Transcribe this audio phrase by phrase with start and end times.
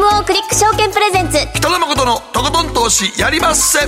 [0.00, 1.36] GMO クリック証券プレゼンツ。
[1.56, 3.80] 北野誠のとことん投資やりまっせ。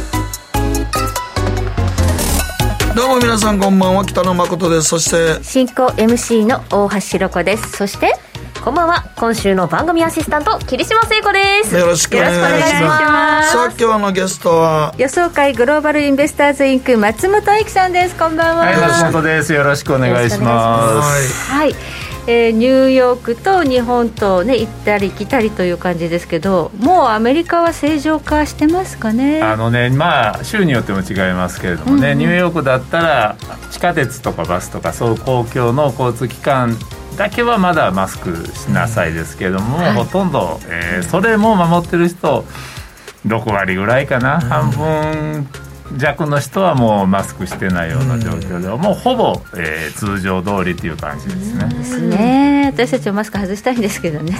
[2.94, 4.88] どうも皆さんこんばんは北野誠です。
[4.88, 7.78] そして進行 MC の大橋ろ子です。
[7.78, 8.14] そして
[8.62, 9.06] こんばんは。
[9.16, 11.74] 今週の番組アシスタント桐島聖子です。
[11.74, 13.52] よろしくお願いします。
[13.52, 14.94] さあ今日のゲストは？
[14.98, 18.16] 予想会グローバルインベスターズインク松本英樹さんです。
[18.16, 18.66] こんばんは。
[18.66, 19.54] はい松本です。
[19.54, 21.50] よろしくお願いします。
[21.50, 21.74] はい
[22.26, 29.42] えー、ニューヨークと日本と、ね、行ったり来たりという感じですけどもうアメリカは正常化してますかね？
[29.42, 33.36] あのねまあ州によっても違いますけれどもね、うん、ニューヨークだったら
[33.70, 36.76] 地下鉄とかバスとかそう公共の交通機関
[37.16, 42.44] だけはまだマスクしなさいですけれども、はい、ほとんど、えー、それも守ってる人
[43.26, 45.48] 6割ぐらいかな、うん、半分
[45.96, 51.68] 弱の人はもうマスクしてないような状況で、うん、もうほぼ、えー、通常通りっていう感じですね。
[51.68, 52.70] ですね。
[52.72, 54.36] 私たちはマスク外したいんですけどね、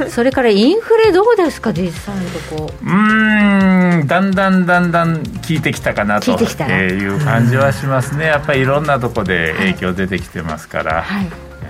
[0.00, 2.72] うん、 それからインフレどうですか実際のとこ。
[2.82, 8.26] うんだんだんだんだん効いてきたかなという感じはしますね。
[8.26, 11.02] やっぱりいろんなとこで影響出てきてますから。
[11.02, 11.26] はい。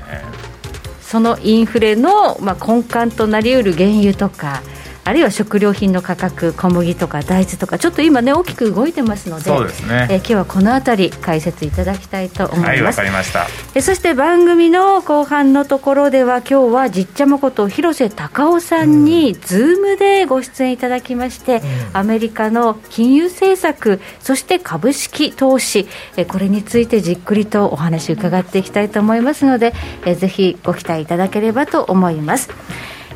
[0.09, 4.63] えー、そのインフレの、まあ、根幹となりうる原油とか
[5.05, 12.69] あるいは食料品の価格小麦とか大豆とかちょっと今ね大きく動いてますのでそうですね、えー、今日はこの辺り解説いただきたいと思います。
[12.69, 13.47] はいわかりました。
[13.75, 29.73] えそして番組の後半のところでは今日はじっちゃまこと広瀬隆夫さんにズームでご出演いただきまして、うん、アメリカの金融政策そして株式投資えこれについてじっくりとお話伺っていきたいと思いますので
[30.07, 32.51] えぜひご期待いただければと思います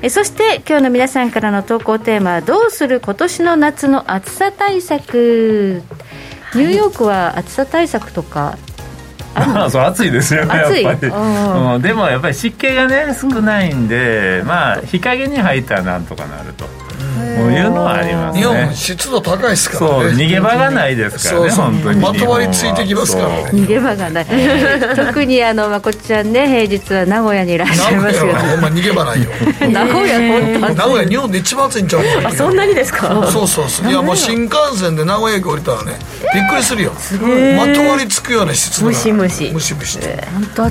[0.02, 5.82] えそして今日の皆さんからの投稿テーマはどうする今年の夏の暑さ対策。
[6.54, 8.56] ニューヨークは暑さ対策とか
[9.34, 16.64] あ そう暑いですよねやっぱり、うん、でもやっぱり湿気がね少ないんで、まあ日陰に入ったらなんとかなると
[17.16, 18.40] こういうのはありますね。
[18.42, 20.02] 日本湿度高いですからね。
[20.04, 22.00] そう逃げ場がないですからね本当に。
[22.00, 23.28] まとわりついてきますから。
[23.28, 24.26] ね逃げ場がない。
[24.96, 29.30] 特にあのまこちゃんね平日は名古屋にいらっしゃいますよ、ね、ほんま逃げ場ないよ。
[29.70, 33.08] 名古屋本当名古屋日本で一番暑いんちゃうあそんなにですか？
[33.30, 33.48] そう。
[33.48, 35.92] そうそういやもう新幹線で名古屋駅降りたらね
[36.34, 36.92] びっくりするよ。
[36.98, 37.54] すごい。
[37.54, 39.50] まとわりつくような湿度ムシムシ。
[39.52, 39.98] ムシムシ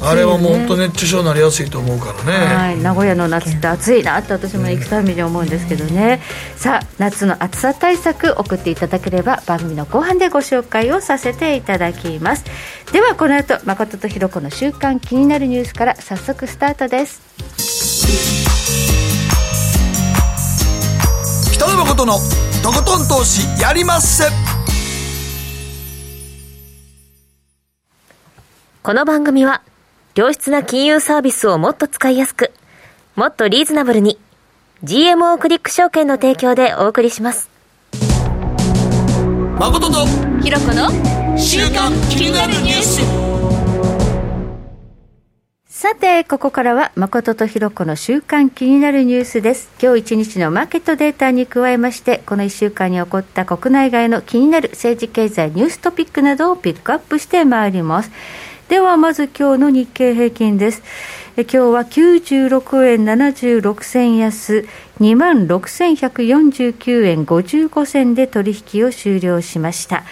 [0.02, 2.56] あれはもう本当熱中症になりやすいと思うからね。
[2.56, 2.78] はい。
[2.80, 6.22] 名古屋の夏って暑いなって私も行くたびに思うんですけどね
[6.56, 12.46] さあ夏の暑さ対策送っていただければ番組の後半でご紹介をさせていただきます。
[12.92, 17.22] ではこの後誠とひろ子の週刊気になるニュースから早速スタートです。
[21.54, 22.14] 北野誠の
[22.64, 24.26] とことん投資やりまっせ。
[28.84, 29.64] この番組は
[30.14, 32.52] 良質な金融サービスをもっと使いやすく
[33.16, 34.20] もっとリーズナブルに
[34.84, 37.50] GMO クリック証券の提供でお送りします。
[39.58, 40.06] 誠と
[40.44, 43.02] ひろこの週刊気になるニュース
[45.70, 49.70] さて、ここからは誠とひろこの週刊気になるニュースです。
[49.82, 58.12] 今日一日のマーケットデータに加えまして、この1週間に起こった国内外の気になる政治経済ニューストピックなどをピックアップしてまいります。
[58.68, 60.82] ではまず今日の日経平均です。
[61.38, 64.66] え今日は96円76銭安、
[65.02, 70.06] 2万6149円55銭で取引を終了しました。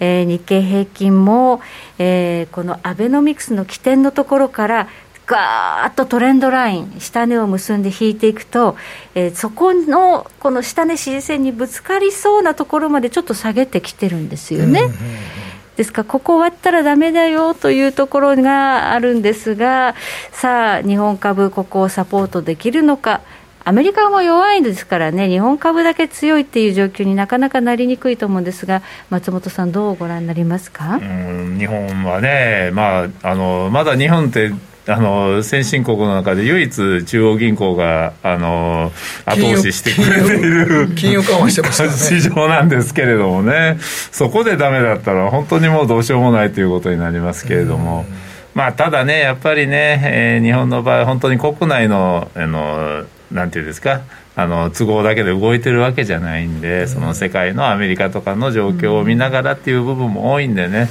[0.00, 1.62] えー、日経平均も、
[1.98, 4.88] えー、このアベノミクスの起点のところから
[5.24, 8.76] ガーッとトレンドライン、下値を結んで引いていくと、
[9.14, 14.80] えー、そこのこの下値支持線にぶつかりそうなところまでちょっと下げてきてるんですよね。
[14.80, 15.45] うんうんうん
[15.76, 16.02] ですか？
[16.02, 19.94] ら、ここ終わったらだめだよというところがあるんですが、
[20.32, 23.20] さあ、日本株、ここをサポートできるのか？
[23.68, 31.00] アメリカも弱いですからね、日本株だけ強いっていう状況になかなかなりにくいと思うんですが、松本さん、どうご覧になりますか？
[31.00, 34.52] 日本はね、まあ、あのまだ日本って
[34.88, 38.92] あの先進国の中で唯一中央銀行があの
[39.24, 41.90] 後押ししてくれている金融緩和してますね、
[42.20, 48.06] 市場なんですけれどもねそこでダメだったら本当にもうどうしようもないということになりますけれども。
[48.54, 54.00] まあ、ただね、やっぱりね、えー、日本の場合、本当に国内のあのなんていうんですか、
[54.34, 60.80] あの都合だけで動いてるわけじゃないんで、その世界のアメリカとかの状況を見ながらっていう部分も多いんでね。
[60.80, 60.88] うん、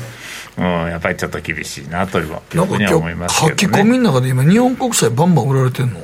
[0.57, 5.99] やっぱりちょっと厳しいなというふうには思いますけど、ね、書き込みの中で今日本国債バンバン売られてるの？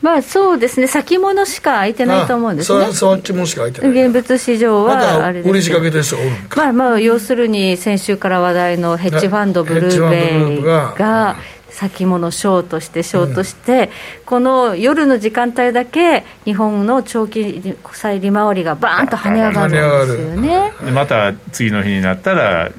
[0.00, 2.84] まあそうですね、先物しか空いてないと思うんですね。
[2.84, 4.04] あそっちもしか空いてない。
[4.06, 6.16] 現物市場はあれです、
[6.56, 11.36] まあまあ、要するに先週から話題のヘッジファンドブルーベイが、
[11.68, 13.90] 先物ショートしてショートして、
[14.20, 20.72] うん、この夜の時間帯だけ日本の長期債利回りがバーンと跳ね上がるんですよね。
[20.84, 22.70] でまた次の日になったら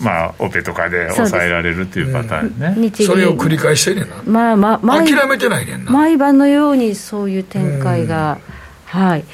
[0.00, 5.90] まあ、オペとかで抑えられるっていうパターンね、それを繰り返してんねんな、まあまあ、諦めてないねんな。
[5.90, 8.38] 毎晩のようにそういう展開が、
[8.86, 9.24] はい。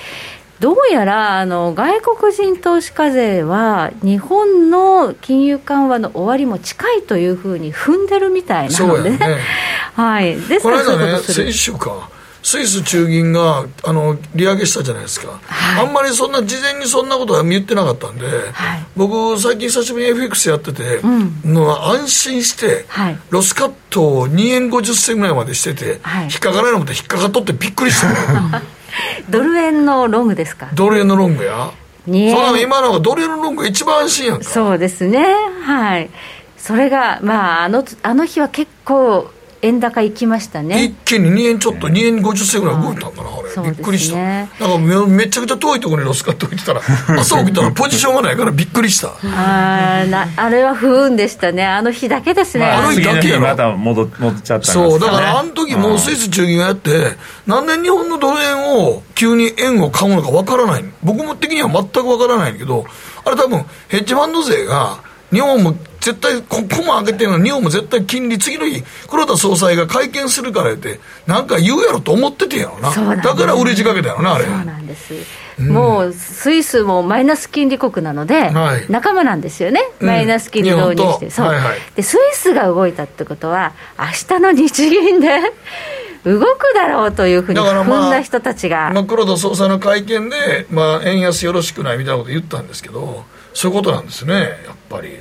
[0.61, 9.19] どうやらあの外国人投資家税は日本の金融緩和の終わりも近いというふうに踏んでるみたいなので、ね、
[9.95, 12.09] はい、ですからこの間ね先週か
[12.53, 21.09] スイス中銀があの利上げしたじゃないですか、はい、あんまりそんな事前にそんなことは言ってなかったんで、はい、僕、最近久しぶりに FX やってて、う
[21.49, 28.63] ん、の安心して、はい、ロスカットを2円50銭ぐらいまでしてて、引っかからないのって引っかかっとってびっくりした。
[29.31, 30.69] ドル円のロングですか？
[30.75, 31.71] ドル円のロングや。
[32.07, 32.11] そ
[32.55, 35.25] う今のドル円のロング一番安心やんそうですね。
[35.65, 36.11] はい。
[36.59, 39.31] それがまああのあの日は結構
[39.63, 40.85] 円高行きましたね。
[40.85, 44.17] 一気に2円ちょっと2円50銭ぐらい動いたんだなあれ、ね、びっくりした。
[44.17, 46.81] なんかめめちゃくちゃ遠いところにロスカット置いてたら
[47.21, 49.13] 朝起きたらポジションがないからびっくりした。
[49.23, 51.65] あなあれは不運でしたね。
[51.65, 53.43] あの日だけですね、まあ、あの日だけやろ。
[53.43, 57.17] また戻戻っちゃった、ね、そうだからあの時もうスイス中銀がやって
[57.47, 60.85] なんで日本のドル円を急に円を買うのかわからない。
[61.05, 62.85] 僕も的には全くわからないんだけど
[63.25, 64.99] あれ多分ヘッジファンド税が
[65.33, 74.45] 日本も絶対、ここも上げてるのに、日本も絶対金利、次の日、黒田総裁が会見するからって、なんか言うやろと思っててやろな、だから売れ仕掛けたよな、あれ。
[74.45, 75.15] そうなんです、
[75.61, 84.07] うん、もうスイスもマイナス金利国なので、はい、仲間なんですよね、マイナス金利導入して、そう、はいはい、でスイスが動いたってことは、明
[84.39, 85.39] 日の日銀で
[86.27, 88.91] 動くだろうというふうに踏んだ人たちが。
[88.93, 93.25] まあ、黒田総裁の会見で、まあ、円安よろしくないみたいなこと言ったんですけど、
[93.55, 95.19] そういうことなんですね、やっぱり。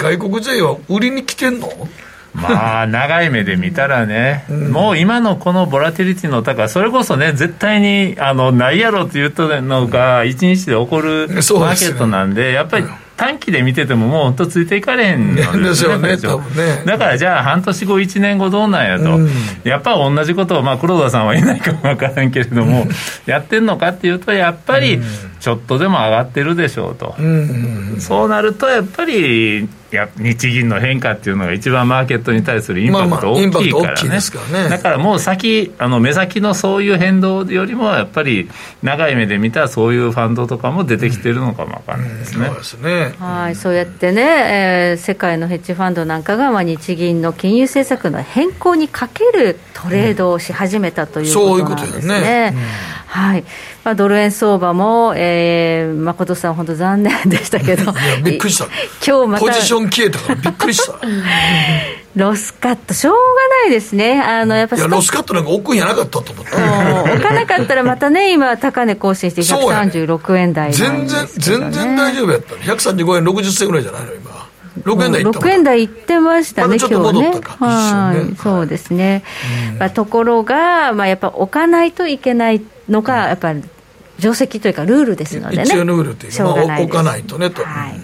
[0.00, 1.68] 外国勢は売りに来てんの？
[2.32, 12.86] まあ、長い目で見たらね、うん、もう今のこのボラティリティの高それこそね、絶対にあのないやろって言ったのが、1日で起こるマーケットなんで、やっぱり
[13.16, 16.84] 短期で見ててももう本当ついていかれへんのですよね、多分ね。
[16.86, 19.16] だからじゃあ半年後、1年後どうなんやと。
[19.16, 19.28] うん、
[19.64, 22.86] やっぱ同じことを、まあ黒田さんはいないかもわからんけれども、
[23.26, 25.00] やってんのかっていうと、やっぱり
[25.40, 27.16] ちょっとでも上がってるでしょうと。
[27.98, 38.48] そうなると、やっぱり、や日銀の変化っていうのが一番マーケットに対するインパクト大きいからね,、だからもう先あの目先のそういう変動よりもやっぱり
[38.82, 42.46] 長い目で見たそういうファンドとかも出てきてるのかもわかんないですね。
[42.46, 43.14] そうですね。
[43.18, 43.56] はい。
[43.56, 52.54] そうやってね、えー、世界のヘッジファンドなんかが、まあ、日銀の金融政策の変更にかけるトレードをし始めたということなんですね。
[53.06, 53.44] はい
[53.84, 57.92] まあ、ドル円相場も、えー、誠さん、本当残念でしたけど、
[58.22, 58.66] びっくりした、
[59.06, 60.94] 今日またポジション消えたから、びっくりした。
[62.16, 63.18] ロスカット、しょうが
[63.64, 66.50] ないですね、あのやっぱいやロスカットなんか置くんやなかったと思って、
[67.12, 74.39] 置かなかったら、またね、今、高値更新して136円台、ね、全然、全然大丈夫やった、135円60銭ぐらいじゃないの、今。
[74.84, 77.40] 6円台6円台いってましたね、今日ね。
[77.58, 79.22] はい、そうですね。
[79.78, 83.62] まあ、ところが、まあ、やっぱ置かないといけないのが、やっぱり
[84.20, 85.62] 定石というか、ルールですのでね。
[85.64, 87.64] 一応ルールというか、まあ、置かないとねと。
[87.64, 88.00] はい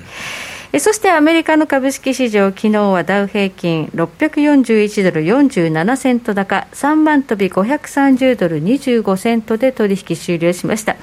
[0.79, 10.97] そしてアメリカの株式市場、昨日はダウ平均641ドル47セント高、3万飛び530ドル25セントで取引終了しました。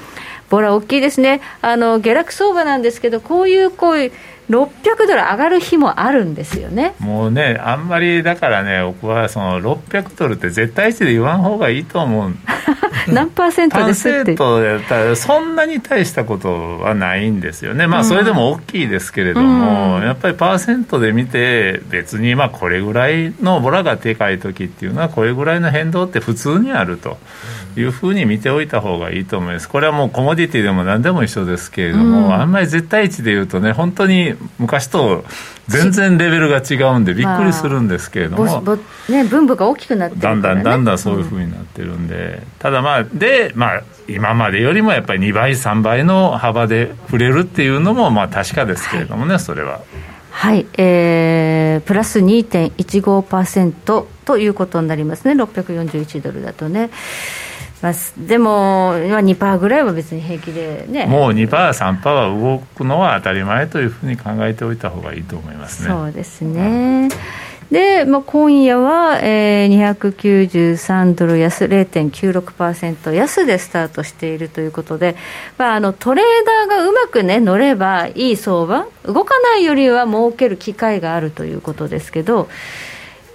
[0.50, 1.42] ボラ大きいですね。
[1.62, 4.12] あの下落相場なんですけど、こういうこういう
[4.50, 4.70] 600
[5.08, 12.34] ドル上がる日もあるんですよねもうね、あんまりだからね、僕はその600ドルって絶対値で言わん方がいいと思う。
[13.08, 14.36] 何パーセントですって。
[14.36, 27.18] パそんなに大したことはないんですよね、まあ、それでも大きいですけれども、うん、やっぱりパーセントで見て、別にまあこれぐらいのボラがでかい時っていうのは、これぐらいの変動って普通にあると。
[27.76, 29.70] いうふうに見ておいた方がいいと思います。
[29.70, 35.24] これはもうコモディティでも何でも一緒ですけれども、うん、あんまり絶対値で言うとね、本当に昔と
[35.68, 49.82] 全然レベルが違うんでびっくりするんですけれども、まあ、ね、分母が大きくなってる、ね、だんだんだんだんそういうふうになってるんで、うん、ただまあで、まあ、今までよりもやっぱり2倍3倍の幅で触れるっていうのもまあ確かですけれどもね、はい、それは。
[50.32, 56.90] はい、えー、プラス2.15%ということになりますね、641ドルだとね。
[57.84, 61.06] まあ、でも、2%ぐらいは別に平気でね。
[61.06, 65.90] もう2%、3%は動くのは当たり前というふうに考えておいた方がいいと思いますね。
[65.90, 67.10] そうですね。
[67.72, 75.18] で、まあ、今夜は、えー、293ドル安、0.96%安でスタートしているということで、
[75.58, 76.26] まあ、あのトレー
[76.70, 82.48] ダーがうまく、ね、乗ればいい相場、動かないよりは儲ける機会があるということですけど、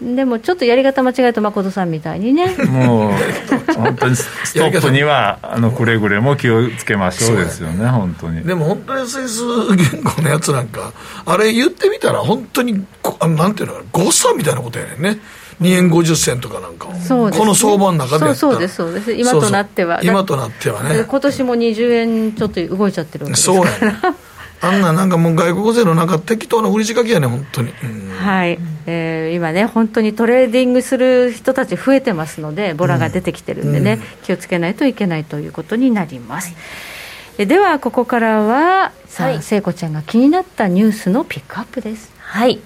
[0.01, 2.55] でもちょっとやり方間違えると誠さんみたいにね。
[2.57, 3.13] もう
[3.75, 7.37] 本当にストップにはあのくれぐれも気をつけましょう。
[7.37, 7.87] ですよね。
[7.89, 8.45] 本当に。
[8.45, 9.43] でも本当にスイス
[9.77, 10.93] 銀行のやつなんか
[11.27, 15.21] あれ言ってみたら本当にこあのなんていうのかな誤差みたいなことやねんね。
[15.61, 16.95] 2円50銭とかなんか。
[16.95, 17.45] そうですね。
[17.45, 19.13] この相場の中でそうそうですそうです。
[19.13, 19.97] 今となっては。
[19.97, 20.15] そうそう。
[20.15, 21.05] 今となってはね。
[21.05, 23.99] 今年も20円ちょっと動いちゃってるわけですそうからやね
[24.61, 36.55] あんななんかもう外国勢のなんか適当な売り仕掛けやね本当に、うんはい、えー今ね、本当にトレーディングする人たち増えてますので、ボラが出てきてるんでね、気をつけないといけないということになります。
[37.39, 42.11] えでは、ここからは、さあ、はい聖子ちゃんが気になったニュースのピックアップです。
[42.19, 42.59] はい。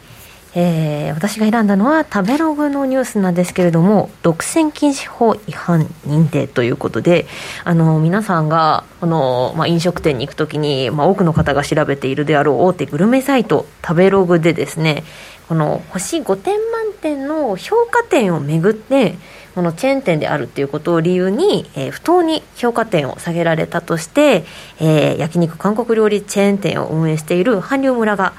[0.54, 7.26] えー私が選んだのは食べログのニュースなんですけれども独占禁止法違反認定ということで
[7.64, 15.04] あの皆さんがこの、まあ、飲食店に行くときに、まあ、多くの方が調べているであろう大手グルメサイト食べログでですね
[15.48, 19.16] この星5点満点の評価点をめぐって
[19.54, 24.44] このチェーン店であるっていうことを理由に、えー不当に評価点を下げられたとして、
[24.80, 28.32] えー焼肉韓国料理チェーン店を運営している韓流村が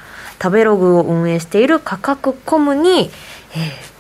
[0.44, 3.10] 食べログを運営している価格コムに、
[3.56, 3.94] えー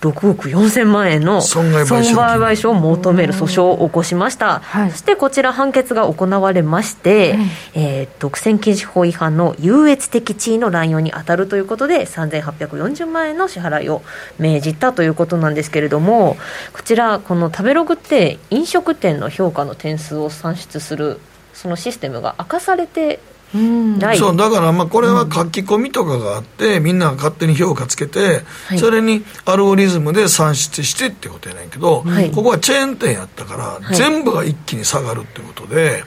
[0.00, 4.90] 6億4000万円の損害賠償を求める訴訟を起こしました、はい。
[4.92, 7.36] そしてこちら判決が行われまして、
[7.74, 14.02] えー独占禁止法違反の優越的地位の乱用に当たるということで3840万円の支払いを
[14.38, 16.36] 命じたということなんですけれども
[16.72, 21.18] こちらこの食べログって飲食店の評価の点数を算出する
[21.54, 23.18] そのシステムが明かされて
[23.52, 28.78] そうだからまあこれは書き込みとかがあって、みんなが勝手に評価つけて、はい。
[28.78, 32.30] それにアルゴリズムで算出してってことやねんけど、はい。
[32.30, 33.96] ここはチェーン店やったから、い。
[33.96, 36.04] 全部が一気に下がるってことで、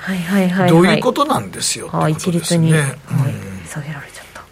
[0.69, 2.89] どういうことなんですよってあこと一律に、ですね。
[3.05, 4.43] はい、下げられちゃった、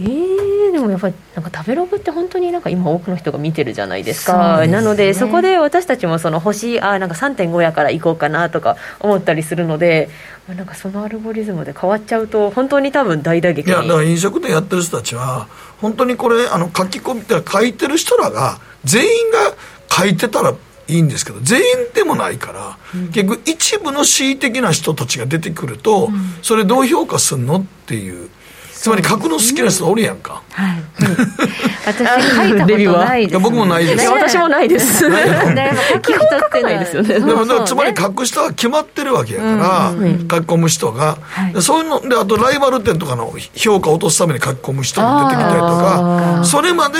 [0.00, 4.60] えー、でもやっぱりなんか食べログって本当になんか今多くの人が見てるじゃないですか。
[4.62, 4.66] ね。
[4.68, 10.08] なのでそこで私たちもその星あなんか3.5やから行こうかなとか思ったりするので
[10.48, 15.48] まあなんかそのアルゴリズムで変わっちゃうと本当に多分大打撃にいやだから飲食店やってる人たちは
[15.80, 19.54] 本当にこれあの書き込みって書いてる人らが全員が
[19.90, 20.54] 書いてたら
[20.88, 21.64] いいんですけど全員
[21.94, 22.78] でもないから、
[23.12, 26.10] 結局一部の恣意的な人たちが出てくると、
[26.42, 28.28] それどう評価すんのっていう
[28.80, 30.82] つまり書くの好きな人おるやんか、はい、
[31.84, 31.98] 私、
[32.34, 34.08] 書いたことないです、いや僕もないです。
[34.08, 35.04] 私もないです。
[36.00, 37.20] 基本書かないですよね。
[37.20, 41.18] でもつまりそうね書く人は決まってるわけやから、書き込む人が、
[41.60, 46.98] そういうのであとライバル店とかの評価を落とすために書き込む人も出てきたりとかそれまで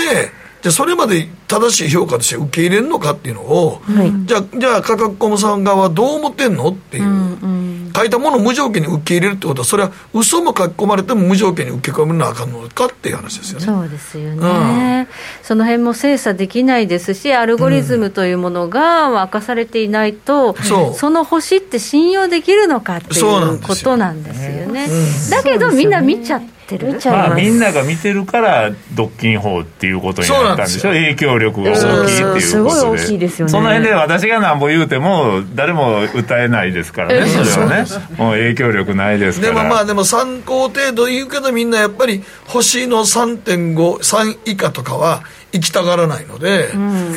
[0.61, 3.81] じゃあそれまで正しい評価として受け入れるのかっていうのを、
[4.25, 7.70] じゃあじゃあ価格コムさん側はどう思ってんのっていう、
[8.01, 13.65] 書いたものを無条件に受け入れるってことはそれは嘘も書き込まれても無条件に受け込むなあかんのかっていう話ですよね。
[13.65, 15.07] そうですよね、
[15.43, 21.11] その辺も精査できないですし、アルゴリズムというものが明かされていないと、そう。
[21.11, 23.91] の星って信用できるのかっていそうなんうこですよ。
[23.91, 24.87] となんですよね。
[25.29, 26.93] だけど、みんな見ちゃってる？
[26.93, 32.41] 見ちゃいまあ、みんなが見てるから独禁法っていうことになったんでしょそう影響力が大きいっていうことで。
[32.41, 33.51] すごい大きいですよね。
[33.51, 37.85] その辺で私がなんぼ言うても誰も歌えないですからねそれはね。
[38.17, 39.53] もう影響力ないですから。
[39.53, 46.69] でもまあでも参考程度言うけどみんなやっぱり星の3.53以下とかは行きたがらないので、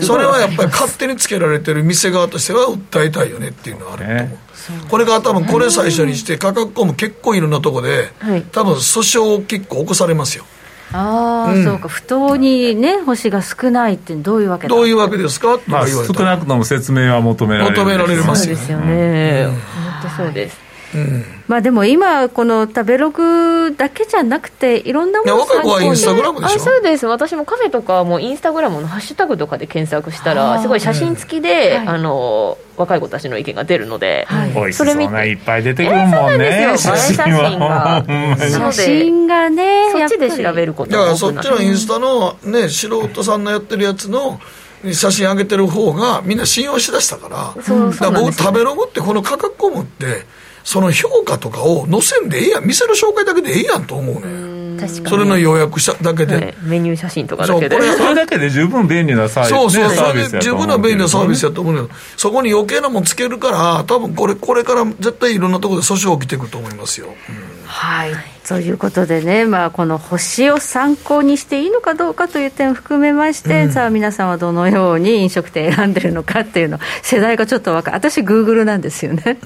[0.02, 4.43] それはやっぱり勝手につけられてる店側としては訴えたいよねっていうのはあると思う、ね
[4.88, 8.42] これが多分これ最初にして価格コム結構いろんなとこで、はい。
[8.42, 10.44] 多分訴訟を結構起こされますよ。
[10.92, 11.64] ああ、うん。
[11.64, 14.75] そうか、不当にね、星が少ないってどういうわけだ？
[14.75, 15.59] どういうわけですか？
[15.59, 18.56] とまあか言われたら、少なくとも説明は求められる求められますよ。
[18.56, 19.56] そうですよね、本
[20.02, 20.63] 当そうです
[20.94, 21.24] うん。
[21.46, 26.56] まあでも今、この食べログだけじゃなくて、いろんなものいや若い子はインスタグラムでしょ？
[26.56, 27.06] あそうです。
[27.06, 31.88] 私もカフェとかもインスタグラムのハッシュタグとかで検索したらすごい写真付きで、はい。
[31.88, 34.72] あの若い子たちの意見が出るので、はい。
[34.72, 35.04] それ見て。
[35.04, 37.50] そうないっぱい出てくるもんね、えー写真が。
[37.50, 38.40] ほんまに。
[38.50, 44.40] そう写真がね、そっちで調べるることだからそっちのインスタのね素人さんのやってるやつの
[44.92, 47.54] 写真上げてる方がみんな信用しだしたから。
[47.54, 50.26] だから僕食べログってこの価格コムって
[50.64, 52.64] その評価とかを載せんでええやん。
[52.64, 55.09] 店の紹介だけでええやんと思うね確かに。
[55.09, 56.54] それの要約しただけで、はい。
[56.62, 57.76] メニュー写真とかだけで。
[57.76, 67.09] そうこれそれだけで十分便利なサービス、ね、そうそう、それで十分な便利なサービスややと思うけど、そこに余計なもんつけるから、多分これ、これから絶対いろんなところで訴訟起きてくると思いますよ。
[67.09, 67.66] うん。
[67.66, 79.38] はいということでね、まあ、この星を参考にしていいのかどうかという点を含めまして、うん、さあ皆さんはどのように飲食店選んでるのかっていうの世代がちょっと分かる私グーグルなんですよね、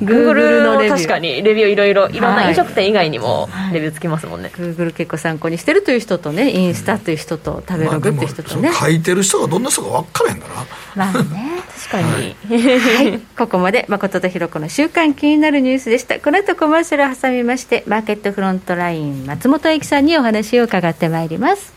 [0.00, 2.20] グーグルの確かにレビューいろいろい。
[2.20, 10.54] ろんな飲食店以外にもレビューつきますもんね、グーグル結構参考にしてるという人とねインスタという人と食べログっていう人とね、まあ、書いてる人がどんな人か分からへんから
[10.96, 11.50] まあね
[11.88, 16.20] 確かに、はい、ここまで誠とひろ子の週間気になるニュースでした。
[16.20, 21.74] この後コマーシャルを挟みましてマーケットフロントライン松本英樹さんにお話を伺ってまいります。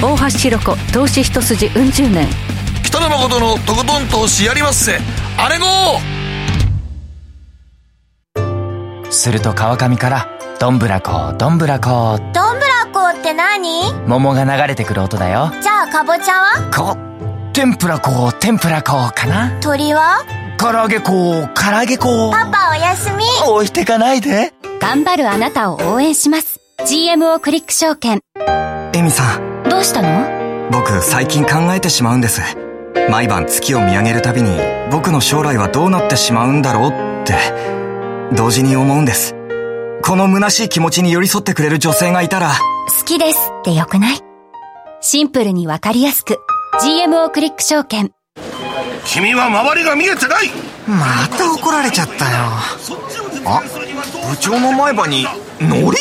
[0.00, 2.28] 大橋ひろ子投資一筋うん十年。
[2.84, 5.00] 北野誠のとことん投資やりまっせ
[5.36, 5.64] あれご
[9.10, 10.28] すると川上から
[10.60, 12.20] どんぶらこどんぶらこ。
[12.32, 13.92] どんぶらこって何？
[14.06, 15.50] 桃が流れてくる音だよ。
[15.60, 16.70] じゃあかぼちゃは？
[16.72, 16.96] こ
[17.52, 19.58] 天ぷら粉天ぷら粉かな。
[19.60, 20.24] 鳥は？
[20.58, 23.24] 唐揚げ粉唐揚げ粉パパおやすみ。
[23.46, 24.52] 置いてかないで。
[24.80, 26.60] 頑張るあなたを応援します。
[26.80, 28.20] GMO クリック証券。
[28.94, 29.64] エミさん。
[29.68, 30.70] どうしたの？
[30.70, 32.40] 僕最近考えてしまうんです。
[33.10, 34.50] 毎晩月を見上げるたびに
[34.90, 36.92] 僕の将来はどうなってしまうんだろうっ
[37.24, 37.34] て
[38.34, 39.34] 同時に思うんです。
[40.02, 42.52] この虚しい気持ちに寄り添ってくれる女性がいたら
[42.98, 44.20] 好きですってよくない？
[45.00, 46.38] シンプルにわかりやすく。
[46.80, 48.12] GMO クリック証券
[49.06, 50.50] 君は周りが見えてない。
[50.86, 52.36] また怒られちゃったよ。
[53.46, 53.62] あ
[54.30, 55.26] 部長の前歯に
[55.60, 55.96] ノリ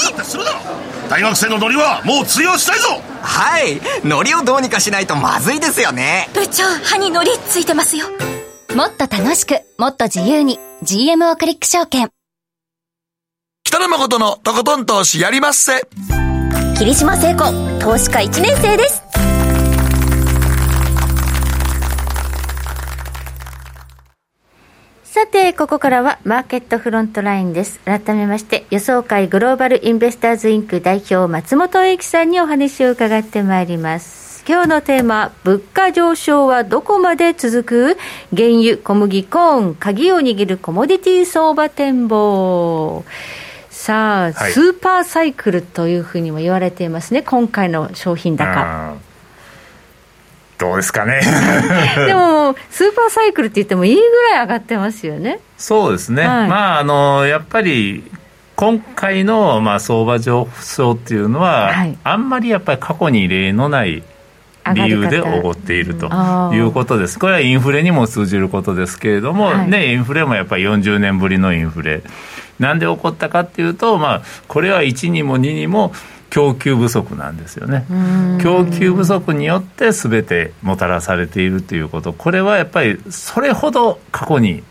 [1.10, 3.02] 大学生のノリはもう通用したいぞ。
[3.22, 3.80] はい。
[4.04, 6.30] ノリをどうにかしないとまずいですよね。
[6.34, 8.08] 部長歯にノリついてますよ。
[8.76, 12.10] もっと楽しくもっと自由に GMO クリック証券。
[13.64, 15.88] 北野誠のとことん投資やりまっせ。
[16.78, 17.46] 霧島聖子
[17.80, 19.02] 投資家1年生です
[25.46, 27.80] て、ここからはマーケットフロントラインです。
[27.86, 34.44] 改めまして、予想会グローバルインベスターズインク代表松本英樹さんにお話を伺ってまいります。
[34.48, 37.98] 今日のテーマ、物価上昇はどこまで続く？
[38.36, 43.06] 原油、小麦、コーン、鍵を握るコモディティ相場展望。
[43.70, 48.98] さあ、はい、スーパーサイクルというふうにも言われていますね、今回の商品高。
[50.58, 51.22] どうですかね。
[52.08, 55.40] でも、スーパーサイクルって言ってもいいぐらい上がってますよね。
[55.58, 58.04] そうですね、はい、まああのやっぱり
[58.56, 64.04] 今回の、まあ、相場上昇っていうのは、はい、あんまりやっぱり過去に例のない
[64.74, 66.08] 理由で起こっていると
[66.54, 72.02] いうことです、これはインフレにも通じることですけれども、はい、ね、インフレもやっぱり40年ぶりのインフレ、
[72.58, 75.94] なんで起こったかっていうと、まあ、これは1にも2にも、
[76.30, 77.86] 供給不足なんですよね。
[78.42, 82.14] 供給不足によって全てもたらされているということ。
[82.14, 84.64] これはやっぱりそれほど過去に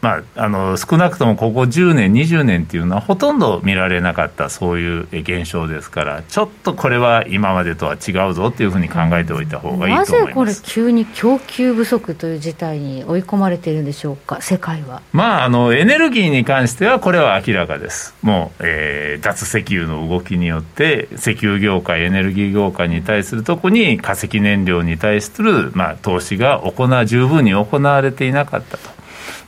[0.00, 15.02] まあ、あの少なくともここ10年、20年っていうのはほとんど見られなかったそういう現象ですから、ちょっとこれは今までとは違うぞっていうふうに考えておいた方がいいと思いますなぜこれ、急に供給不足という事態に追い込まれているんでしょうか、世界は。
[15.12, 28.97] まあ、あのエネルギーに関しては、これは明らかです、もう、えー、脱石油の動きによって、石油業界、エネルギー業界に対する、特に化石燃料に対する、まあ、投資が行う十分に行われていなかったと。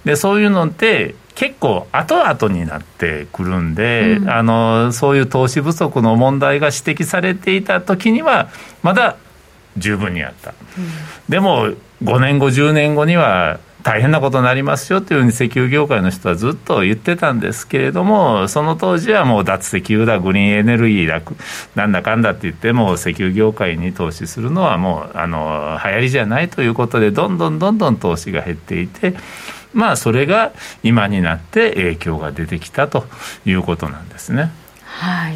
[0.05, 8.49] でそういうのって結構後々になってくるんで、うん、あのそういう投資不足の問題が指摘されていた時には
[8.83, 9.17] まだ
[9.77, 10.87] 十分にあった、うん、
[11.29, 11.69] でも
[12.03, 21.23] 5年後10年後には大変なことになりますよというふうに石油業界の人はずっと言ってたんですけれども、その当時はもう脱石油だ、グリーンエネルギーだ、
[21.75, 29.15] なんだかんだって言って、も石油業界に投資するのはもうあの流行りじゃないということで、どんどんどんどん投資が減っていて、
[29.73, 30.53] まあ、それが
[30.83, 33.07] 今になって影響が出てきたと
[33.47, 34.51] いうことなんですね。
[34.85, 35.35] はい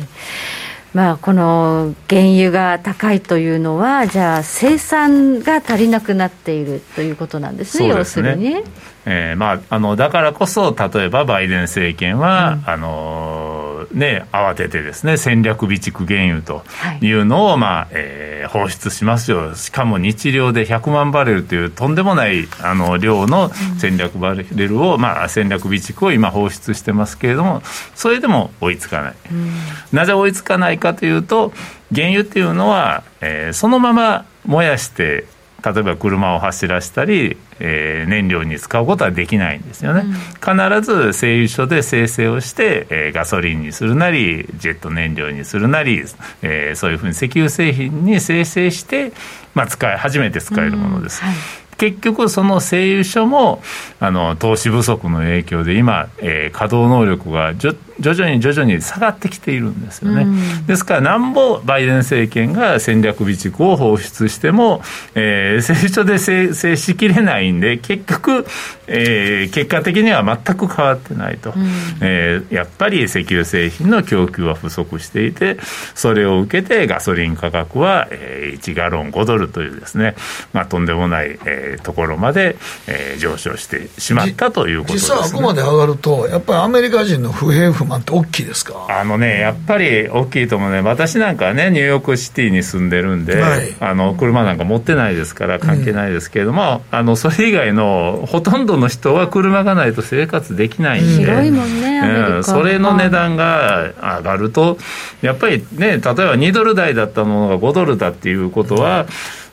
[0.94, 8.62] まあ、この原油が高いというのは、じゃあ、生産が足りなくなっているということなんですね、すね要するに。
[9.06, 16.64] えーまあ、あのだからこそ、例えばバイデン政権は、うん、あのね、慌ててですね戦略備蓄原油と
[17.04, 27.62] いうのを、はい、まあえー、放出しますよ、しかも日量で100万バレルというとんでもないあの量の戦略バレルを、うん、まあ、戦略備蓄を今、放出してますけれども、
[27.94, 29.52] それでも追いつかない、うん、
[29.92, 31.52] なぜ追いつかないかというと、
[31.94, 35.26] 原油っていうのは、えー、そのまま燃やして
[35.64, 46.04] 例えば車を走らせたり、えー、燃料に使うことはできないんですよね、うん、必ず製油所で生成をして、えー、ガソリンにするなりジェット燃料にするなり、
[46.42, 49.12] えー、そういうふうに石油製品に生成して、
[49.54, 51.28] まあ、使い初めて使えるものです、うん。
[51.28, 51.36] はい。
[51.76, 53.62] 結局、その製油所も
[54.00, 57.54] あの投資不足の影響で今、えー、稼働能力が
[58.00, 60.26] 徐々に徐々に下がってきているんですよね。
[60.66, 64.82] ですから、なんぼバイデン政権が戦略備蓄を放出しても、
[65.14, 68.46] えー、成長で制制しきれないんで、結局、
[68.86, 71.66] えー、結果的には全く変わってないと、うん、
[72.00, 75.58] えー、やっぱり石油製品の供給は不足していて、
[75.94, 80.16] それを受けてガソリン価格は、えー、1ガロン5ドルというですね、
[80.52, 88.86] まあ、とんでもない、えー、ところまで、えー、上昇してしまったということです、ね、実はあくまで上がると、やっぱりアメリカ人の不平不満って大きいですか？
[88.88, 102.00] あのね、やっぱり大きいと思うね、私なんかね、ニューヨークシティに住んでるんで、はい、あの車なんか持ってないですから、関係ないですけれども、うん、あのそれ以外のほとんどの人は車がないと生活できないんで、広いもんね、
[102.36, 104.78] うん、それの値段が上がると、
[105.22, 109.06] やっぱりね、例えば2ドル台だったものが5ドルだっていうことは、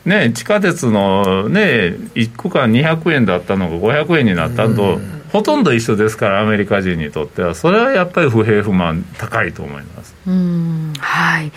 [0.04, 4.98] ね、地下鉄の、ね、1区間200円だったのが500円になったと、
[5.32, 10.14] ほとんど一緒ですから、アメリカ人にとっては、それはやっぱり不平不満、高いと思います。
[10.26, 11.52] うんはい。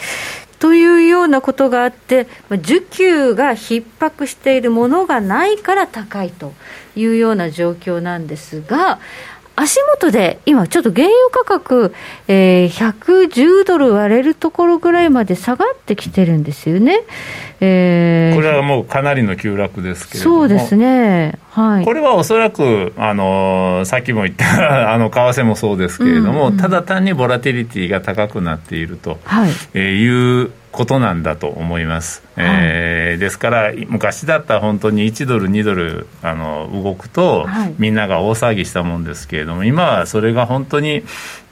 [0.59, 6.53] というようなことがあって、需給が逼迫しているものがないから高いと
[6.95, 8.99] いうような状況なんですが、
[9.55, 11.93] 足元で今、ちょっと原油価格、
[12.27, 17.03] えー、110ドル割れるところぐらいまで下がってきてるんですよね。
[17.61, 29.19] えー、これはもうかなりの急落ですけれども、そうですね、はい、これはおそらく、あのさっきも言った あの為替もそうですけれども、うんうん、ただ単にボラティリティが高くなっていると
[29.77, 32.21] いうことなんだと思います。
[32.35, 41.03] はい、えー、ですから、昔だったら本当に1ドル、2ドルあの動くと、はい、みんなが大騒ぎしたもんですけれども、今はそれが本当に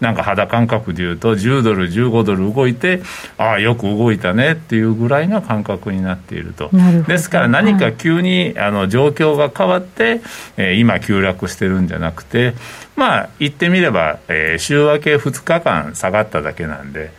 [0.02, 3.02] なんか肌感覚でいうと、10ドル、15ドル動いて、
[3.38, 6.70] ああ、よく動いたねっていうぐらいの感覚になっていると。
[7.08, 10.22] ですから何か急に、あの状況が変わって、
[10.58, 12.54] えー、今、急落してるんじゃなくて、
[12.98, 17.12] まあ、言ってみれば、えー、週明け2日間下がっただけなんで、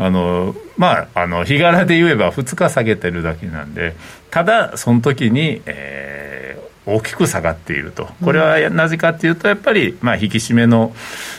[0.00, 3.94] あのまあ、あの日柄で言えば2日下げてるだけなんで、
[4.30, 10.94] ただ、その時に、えー、大きく下がっていると、これはなぜかというと、やっぱりまあ引き締めの、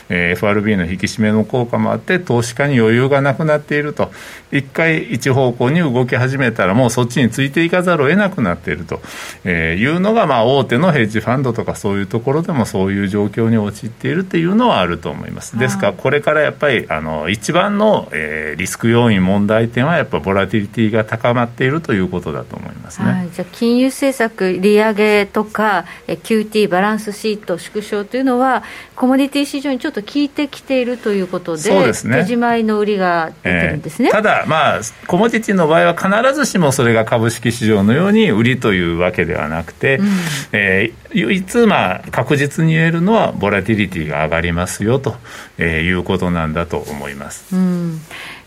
[0.08, 4.12] えー、FRB の引き締めの効果もあって、投資家に余裕がなくなっていると、
[4.52, 9.00] 一回一方向に動き始めたら、もうそっちについていかざるを得なくなっていると、
[9.44, 15.58] えー、いうのが、まあ、大手のヘッジファンドとか、そういうところでもそういう状況に陥っているというのはあると思います。
[15.58, 23.10] ですから、これからやっぱりあの一番の、えー、リスク要因、問題点は、やっぱボラティリティが高まっているということだと思いますね。
[23.10, 28.62] はい、じゃ金融政策利上げとか、QT、バランスシート縮小というのは、
[28.94, 40.08] コモディティ市場にちょっと効いてきているということで、そうですね、手仕舞いの売りが出てるんですね、えー、ただ、まあ、コモディティの場合は、必ずしもそれが株式市場のように売りというわけではなくて、うん、
[40.52, 45.16] えー、唯一、まあ、確実に言えるのは、ボラティリティが上がりますよと、
[45.58, 47.54] えー、いうことなんだと思います。
[47.54, 48.00] うん。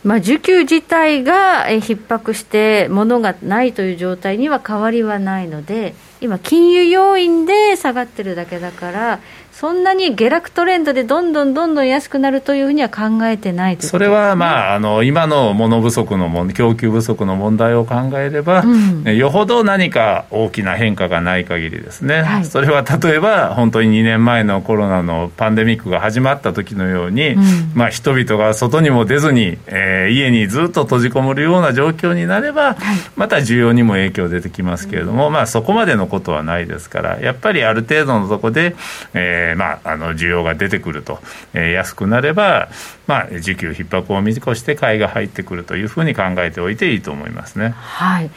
[0.05, 9.19] まあ、需給自体が逼迫して、物がないという状態には変わりはないので、今、金融要因で下がってるだけだから、
[9.55, 38.75] そんなに下落トレンドでどんどんどんどん安くなるというふうには考えてない、ね、それは、まあ、あの今の物不足のも供給不足の問題を考えれば、うん、よほど何か大きな変化がない限りですね、はい、それは例えば本当に2年前のコロナのパンデミックが始まった時のように、うん、まあ、人々が外にも出ずに、えー、家にずっと閉じこもるような状況になれば、はい、また需要にも影響出てきますけれども、うん、まあ、そこまでのことはないですからやっぱりある程度のところで、
[39.13, 41.19] えーえー、まあ、あの需要が出てくると、
[41.53, 42.69] えー、安くなれば、
[43.07, 48.29] まあ、需給逼迫を見越して買いが入ってくるというふうに考えておいていいと思いますね、はい、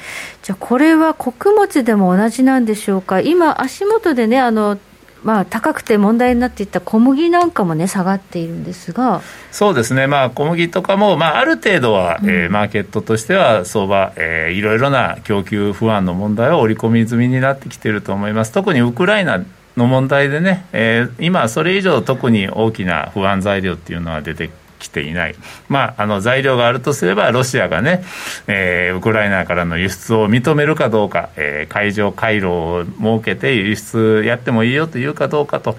[0.42, 4.78] じゃあ、これは穀物でも同じなんでしょうか、今、足元でね、あの
[5.24, 9.20] まあ、高くて問題になっていった小麦なんかもね、下がっているんですが。
[9.50, 18.52] そうですね、まあ、小麦とかも、まあ、ある程度は、うん、えー、マーケットとしては相場、えー、いろいろな供給不安の問題は織り込み済みになってきていると思います。
[18.52, 19.44] 特にウクライナ
[19.78, 25.34] の問題でね、えー、今、それ以上特に大きな不安材料っていうのは出てきていない、
[25.68, 28.04] まあ、あの材料があるとすれば、ロシアがね、
[28.46, 35.76] えー、ウクライナからの輸出を認めるかどうか、えー、海上回廊を設けて輸出やってもいいよというかどうかと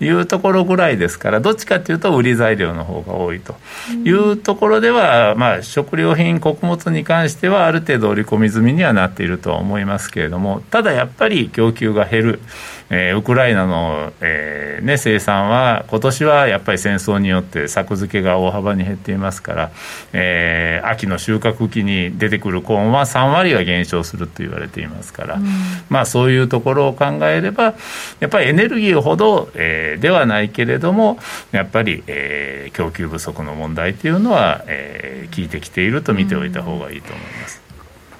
[0.00, 3.56] いうところぐらいですから、どっちかというと、売り材料の方が多いと。
[4.04, 12.40] いうところでは、まあ、食料品、穀物に関しては、ある程度織り込み済みにはなっているとは思いますけれども、ただやっぱり供給が減る。
[12.88, 19.70] えー、ウクライナの、えーね、生産は、今年はやっぱり戦争によって作付けがが大幅に減っていますから、
[20.12, 25.46] えー、秋の収穫期に出てくるコーンは3割は減少すると言われていますから、うん、
[25.88, 27.74] まあ、そういうところを考えれば、
[28.20, 31.18] やっぱりエネルギーほど、えー、ではないけれども、
[31.52, 37.66] やっぱり、えー、供給不足の問題というのは、えー、効いてきていると見ておいた方がいいと思います。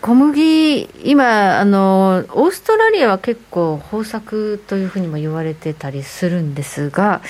[0.03, 7.23] 小麦、今あの、オーストラリアは結構豊作というふうにも言われてたりするんですが、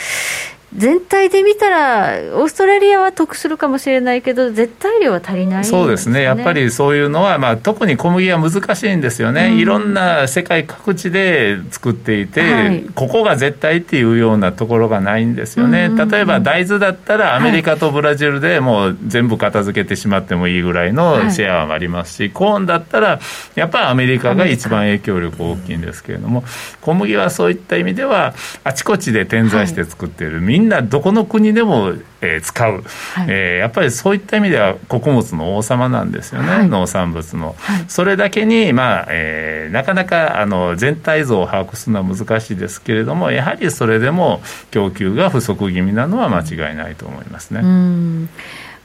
[0.74, 23.20] 全体で見たら、オーストラリアは得するかもしれないけど、絶対量は足りない、ね、そうですね、やっぱりそういうのは、まあ、特に小麦は難しいんですよね、うん、いろんな世界各地で作っていて、はい、ここが絶対っていうようなところがないんですよね、例えば大豆だったら、アメリカとブラジルでもう全部片付けてしまってもいいぐらいのシェアはありますし、はい、コーンだったら、
[23.54, 26.44] やっぱりアメリカが一番影響力大きいんですけれども、
[26.82, 31.92] 小麦はそういった意味では、あちこちで点在して作っている、はい、みんなどこの国でも、
[32.22, 32.82] えー、使う、はい、
[33.28, 44.40] えー、やっぱりそういった意味では穀物の王様なんですよね、はい、農産物の、はい、それだけに、まあえー、なかなかあの全体像を把握するのは難しいですけれどもやはりそれでも
[44.70, 47.60] 供給が不足気味なのは間違いないと思いますね。
[47.62, 48.28] うん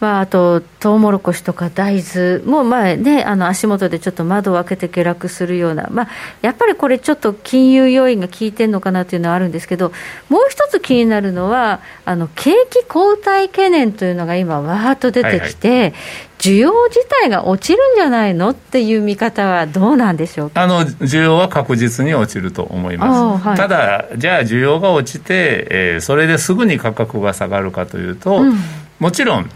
[0.01, 2.39] まあ、あと、トウモロコシとか大豆。
[2.39, 6.09] も、まあね、あの足元でちょっと窓を開けて下落するような、まあ、
[6.41, 9.91] やっぱりこれ、ちょっと金融要因が効いてるのかなというのはあるんですけど、
[10.27, 15.93] もう一つ気になるのは、あの景気後退懸念というのが今、わーっと出てきて、はいはい。
[16.39, 28.55] 需要自体が落ちるんじゃないのっていう見方はどうなんでしょうあの需要は確実に落ちると思います、はい、ただ、じゃあ需要が落ちて、えー、それですぐに価格が下がるかというと、うん、
[28.97, 29.51] もちろん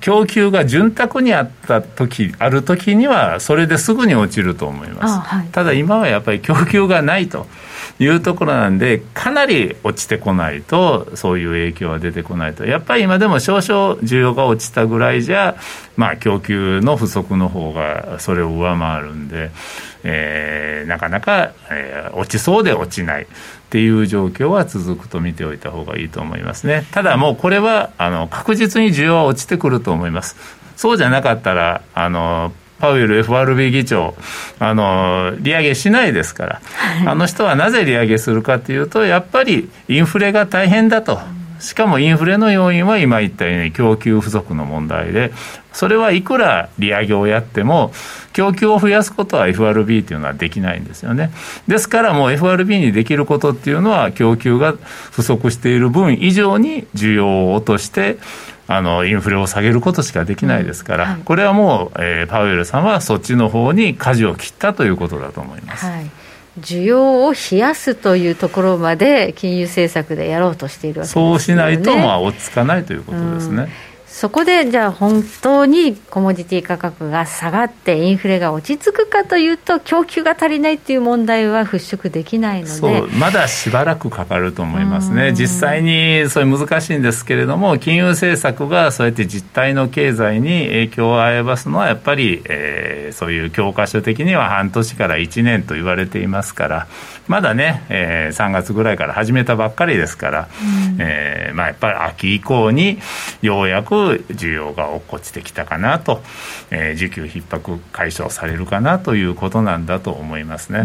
[0.00, 7.46] 供給が潤沢にあった時ある時にはそれですぐに落ちると思います、はい、ただ今はやっぱり供給がないと
[7.98, 12.64] いうところなんでかなり落ちてこないとそういう影響は出てこないと。
[12.64, 15.56] やっぱり今でも少々需要が落ちたぐらいじゃ
[15.96, 19.50] まあ供給の不足の方がそれを上回るんで、
[20.04, 23.26] えー、なかなか、えー、落ちそうで落ちない
[23.68, 26.86] っていう状況は続くと見ておいた方がいいと思いますね。
[26.90, 30.36] ただもうこれはあの確実に需要は落ちてくると思います。
[30.74, 34.14] そうじゃなかったらあのパウエル FRB 議長、
[34.60, 36.60] あの、利上げしないですから、
[37.06, 41.18] あの人はなぜ利上げするかというと、やっぱりインフレが大変だと。
[41.60, 45.32] しかもインフレの要因は今言ったように供給不足の問題で、
[45.72, 47.92] それはいくら利上げをやっても、
[48.32, 51.30] 供給を増やすことは FRB というのはできないんですよね。
[51.66, 54.74] ですからもう FRB にできることっていうのは、供給が
[55.10, 58.18] 不足している分以上に需要を落として、
[58.70, 65.86] あのインフレを下げることしかできないですから、うんはい、これはもう、えー、パウエルさんはそっちの方に舵を切ったということだと思います。
[65.86, 66.10] はい
[66.60, 71.30] 需要を冷やすというところまで金融政策でやろうとしているわけですよね。
[71.30, 73.62] そうしないと、まあ、落ち着かないということですね。
[73.62, 73.68] うん
[74.18, 85.34] そこでじゃあ本当にコモディティ価格が下がってインフレが落ち着くかというと供給が足りないっていう問題は払拭できないのでそうまだしばらくかかると思いますね。
[85.34, 96.88] 実際にそれ難しいんですけれども金融政策がそうやって実体の経済に影響を及ぼすのはやっぱり、えー、そういう教科書的には半年から1年と言われていますから
[97.28, 102.98] まだね、えー、3月ぐらいから始めたばっかりですから、うん、えー、まあ、やっぱり秋以降に
[103.42, 106.20] ようやく需要が落っこちてきたかなと、
[106.70, 110.84] えー、需給逼迫解消されるかなということなんだと思いますね。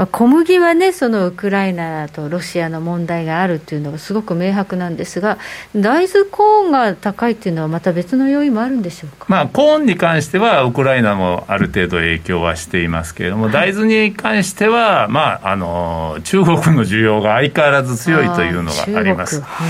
[0.00, 5.36] うんまあ、小麦はね、そのウクライナとロシアの問題があるっていうのがすごく明白なんですが、
[5.76, 19.42] 大豆コーンが高いっていうのは、また別の要因もあるんでしょうか、まあ、コーンに関しては、ウクライナもある程度影響はしていますけれども、はい、大豆に関しては、まあ、あの中国の需要が相変わらず強いというのがあります。
[19.42, 19.64] は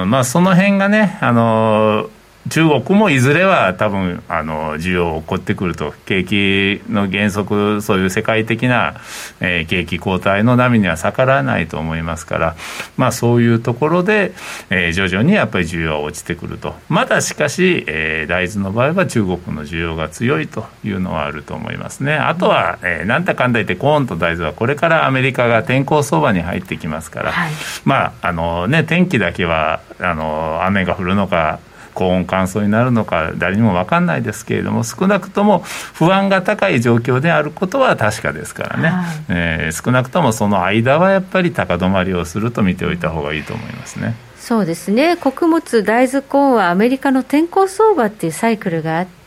[0.00, 0.10] い、うん。
[0.10, 2.10] まあ、その辺がねあの
[2.48, 8.94] 中国もいずれは多分あの需要起こってくると景気の減速そういう世界的な、
[9.40, 12.56] えー、景気後退の波には逆らわないと思いますから、
[12.96, 14.32] まあ、そういうところで、
[14.70, 16.74] えー、徐々にやっぱり需要は落ちてくると。
[16.88, 22.14] まだしかし、えー、大豆の場合は中国の需要が強いというのはあると思いますね。
[22.14, 27.52] あとは、えー、なんだかんだ言ってコーンと大豆はこれからアメリカが天候相場に入ってきますから、はい、
[27.84, 31.60] まああのね天気だけはあの雨が降るのか
[31.94, 35.60] 高温乾燥になるのか誰にも分かんないですけれども少なくとも
[35.94, 44.14] 不安が高い状況であることは確かですからね、はい、えー、少なくともその間はやっぱり高止まりをすると見ておいた方がいいと思いますね。
[44.38, 45.16] そうですね。
[45.16, 49.21] 穀物大豆コーンはアメリカの天候相場っていうサイクルがあって、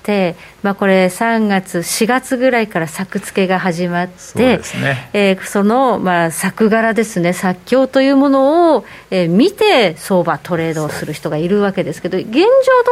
[0.63, 5.09] まあ、これ3月4月ぐらいから作付けが始まってそ,、ね。
[5.13, 12.45] えー、その、まあ、作柄ですね作況というものを、えー、見て相場トレードをする人がいるわけですけど現状ど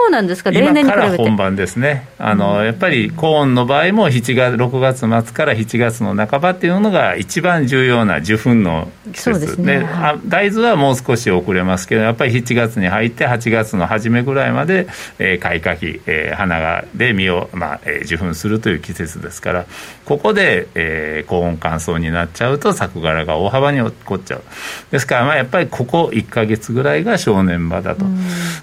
[0.08, 0.52] うなんですか？
[0.52, 1.18] 例年に比べて。
[1.18, 2.08] 本番ですね。
[2.20, 14.88] あの、うん、やっぱりコーンの場合も7月6月末から7月の半ばっていうのが一番重要な受粉の季節ですね、はい、大豆はもう少し遅れますけどやっぱり7月に入って8月の初めぐらいまで、
[15.20, 19.66] えー、開花期、えー、花がで実を、まあえー、受粉するという季節ですから
[20.06, 24.44] ここで、えー、高温乾燥になっちゃうと作柄が大幅に起こっちゃう。
[24.92, 28.06] ですから、まあ、やっぱりここ1か月ぐらいが正念場だと、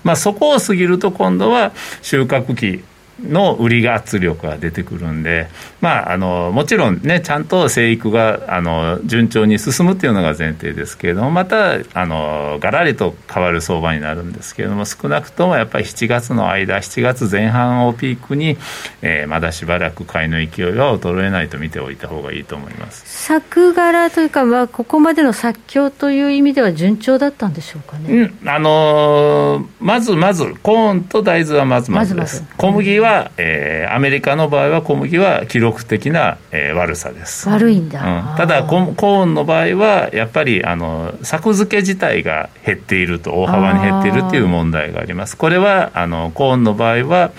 [0.04, 1.72] まあ、そこを過ぎると今度は
[2.02, 2.82] 収穫期
[3.22, 5.48] の売りが圧力が出てくるんで、
[5.80, 18.56] まあ、あのもちろんね、ちゃんと生育があの順調に進むっていうのが前提ですけれども、またあのがらりと変わる相場になるんですけれども、少なくともやっぱり7月の間、7月前半をピークに、
[19.02, 28.30] えー、まだしばらく買いの勢いは衰えないと見ておいた方がいいと思います作柄というか、まあ、ここまでの作況という意味では順調だったんでしょうかね。
[28.42, 32.40] うん、あのー、まずまず、コーンと大豆はまずまずです。
[32.40, 37.48] まずまず小麦はは、えー、アメリカの場合は小麦は記録的な、えー、悪さです。
[37.48, 45.36] 悪いんだ、うん、ただコーンの場合はやっぱりあの作付け自体が減っていると大幅に減っているという問題があります。
[45.36, 47.32] これはあのコーンの場合は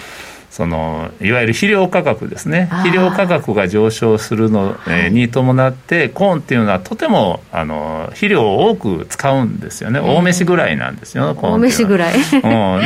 [0.51, 2.67] そのいわゆる肥料価格ですね。
[2.69, 10.01] 肥料価格が上昇するの、えー、に伴ってコーンっていうのはとてもあの肥料を多く使うんですよね。
[10.01, 12.21] 大飯ぐらいなんですよ、大飯ぐらい、うん、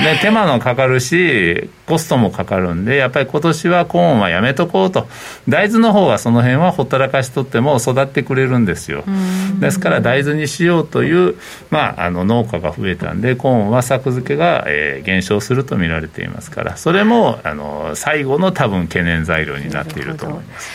[0.04, 5.08] で手間のかかるしコストもかかるんでやっぱり今年はコーンはやめとこうと。
[5.50, 9.04] 大豆の方はその辺はほったらかしとっても育ってくれるんですよ。
[9.60, 11.36] ですから大豆にしようという、
[11.72, 16.78] まあ、あの農家が増えたんでコーンは作付けが、えー、減少すると見られていますから。
[16.78, 17.55] それもあの
[17.96, 20.72] 最後の多分懸念材料になっていると思います。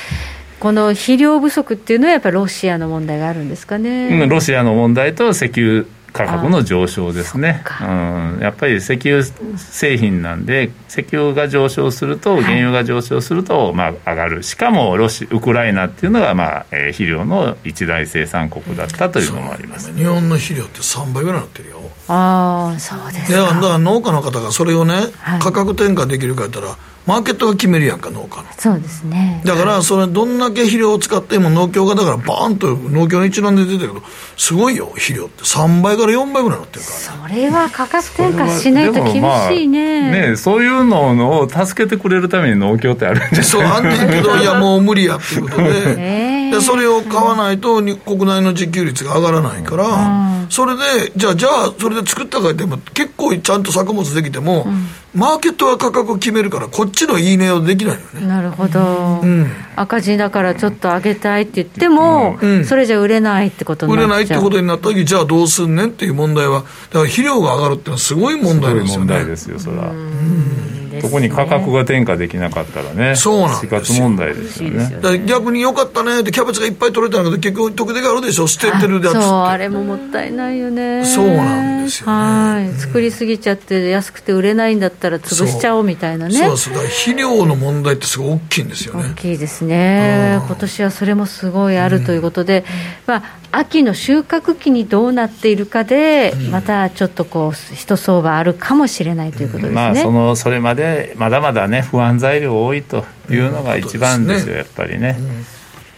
[0.61, 9.23] この肥料不足っていうのは、やっぱりロシアの問題があるんですかね、うん、ロシアの問題と石油価格の上昇ですね、うん、やっぱり石油
[9.57, 21.80] 製品なんで、石油が上昇すると、原油が上昇すると、まあ、上がる、しかもロシウクライナっていうのが、まあえー、肥料の一大生産国だったというのもあります、日本の肥料って3倍ぐらいになってるよ。
[22.13, 23.39] ああそうですか。
[23.39, 28.49] だから農家の方がそれをね、はい、価格転嫁できるか言ったらマーケットが決めるやんか農家の。
[28.59, 29.41] そうですね。
[29.45, 35.45] だからそれどんだけ肥料を使っても農協がだからバーンと農協の一覧で出てるけどすごいよ肥料って。
[35.45, 40.03] 3倍から4倍ぐらいなってるから、ね、それは価格転嫁しないと厳しいね。
[40.03, 43.45] まあ、ねそういうのを助けてくれるために農協ってあるんじゃない？
[43.45, 45.63] そうあんねんけど いやもう無理やっていうことで。
[45.99, 50.51] えー、でそれを買わないと国内の自給率が上がらないから、うん。
[50.51, 58.27] それでじゃあじゃあそれで作ったからでも結構ちゃんと作物できても、うん、マーケットは価格を決めるからこっちのいいねをできないよね。
[58.27, 64.07] なるほど、うん、赤字だからちょっと上げたいって言っても、うん、それじゃ売れないってことになっちゃう。
[64.07, 69.07] 売れないってことになった時じゃあどうすんねんっていう問題はだから肥料が上がるっていうのはすごい問題ですよね。
[69.07, 74.99] 問題ですよそれはうんそこに価格が転嫁できなかったらね、そうなん死活問題ですよね。
[75.03, 81.05] よ逆によかったねって、キャベツがいっぱい取れたんだけど、結局、特定があるでしょ、捨ててるやつそう、あれももったいないよね。
[81.05, 86.35] そうなんですよ、ね、はい、作りすぎちゃって、安くて売れないんだったら、潰しちゃおうみたいなね。
[86.35, 89.11] そうそう肥料の問題ってすごい大きいんですよね。
[89.11, 92.65] 大きいですね、今年はそれもすごいあるということで、
[93.07, 93.23] まあ、
[93.53, 99.75] 秋の収穫期にどうなっているかで、またちょっとこう、一相場あるかもしれないということですね。
[99.75, 100.80] まあ、そのそれまで
[101.17, 105.17] まだまだね不安材料多いというのが一番ですよ、やっぱりね。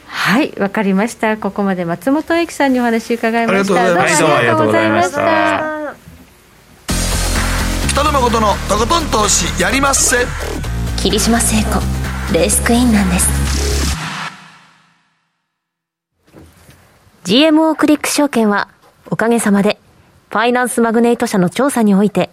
[0.06, 1.36] はいわかりました。
[1.36, 3.86] ここまで松本英樹さんにお話伺いました。
[3.86, 4.06] どうもあ
[4.40, 5.94] りがとうございました。
[7.88, 10.26] 北野誠のとことん投資やりまっせ。
[11.02, 11.80] 霧島聖子
[12.32, 13.28] レースクイーンなんです。
[17.24, 18.68] GMO クリック証券は
[19.06, 19.78] おかげさまで
[20.30, 22.30] ファイナンスマグネート社の調査において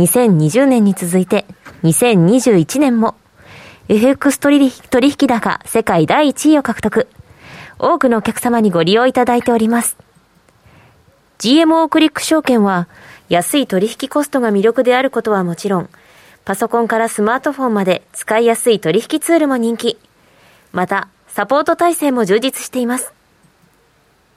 [0.00, 1.44] 2020年に続いて
[1.82, 3.16] 2021年も
[3.88, 4.70] FX 取引
[5.26, 7.08] 高世界第1位を獲得。
[7.78, 9.96] 多くのお客様にご利用いただいております。
[11.38, 12.86] GMO クリック証券は
[13.28, 15.88] 安い取引コストが魅力であることはもちろん、
[16.44, 19.98] パソコンからスマートフォンまで使いやすい取引ツールも人気。
[20.72, 23.12] また、サポート体制も充実しています。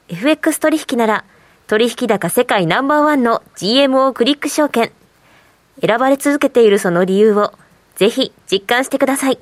[0.07, 1.25] FX 取引なら、
[1.67, 4.91] 取引高世界ナンバーワンの GMO クリック証券。
[5.81, 7.53] 選ばれ続けているその理由を、
[7.95, 9.39] ぜひ実感してください。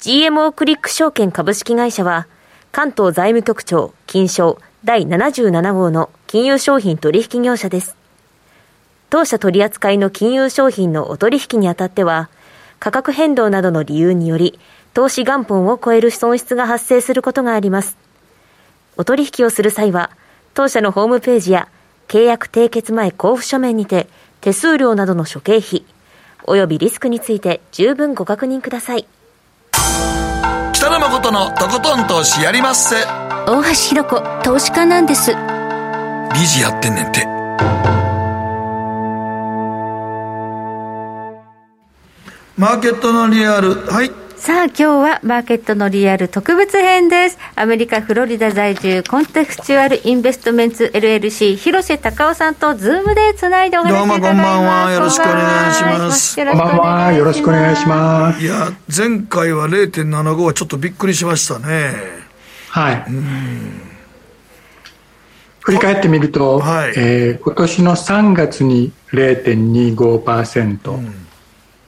[0.00, 2.26] GMO クリック証券株式会社は、
[2.72, 7.96] 関東財務局長金賞第77号の金融商品取引業者です。
[9.10, 12.30] 当社取扱いの金融商品のお取引にあたっては、
[12.80, 14.58] 価格変動などの理由により、
[14.94, 17.96] 投資元本を超える損失が発生することがあります。
[18.96, 20.10] お取引をする際は、
[20.54, 21.68] 当社のホームページや
[22.08, 24.08] 契約締結前交付書面にて
[24.42, 25.84] 手数料などの諸経費、
[26.46, 29.06] 及びリスクについて十分ご確認ください。
[30.72, 32.96] 北野誠のとことん投資やりまっせ。
[33.46, 35.30] 大橋ひろ子、投資家なんです。
[35.30, 37.24] 理事やってんねんて。
[42.58, 43.76] マーケットのリアル。
[43.86, 44.21] はい。
[44.42, 47.38] さあ今日はマーケットのリアル特別編です。
[47.54, 54.20] アメリカフロリダ在住コンテクスチュアルインベストメンツ LLC 広瀬隆夫さんとズームでつないでお話しいただきます。
[54.20, 54.90] どうもこんばんは。
[54.90, 56.34] よろしくお願いします。
[56.34, 57.12] こんばんは。
[57.12, 58.42] よろしくお願いします。
[58.42, 61.92] いや前回は0.75はちょっとびっくりしましたね。
[62.70, 63.04] はい。
[65.60, 71.21] 振り返ってみると、はい、えー、今年の3月に0.25%、うん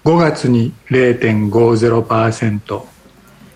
[0.05, 2.85] 5月に0.50%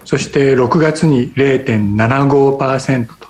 [0.05, 3.29] そして6月に0.75%と。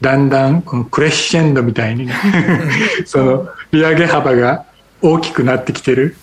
[0.00, 2.14] だんだんこのクレッシェンドみたいにね
[3.04, 4.64] その利上げ幅が
[5.02, 6.16] 大きくなってきてる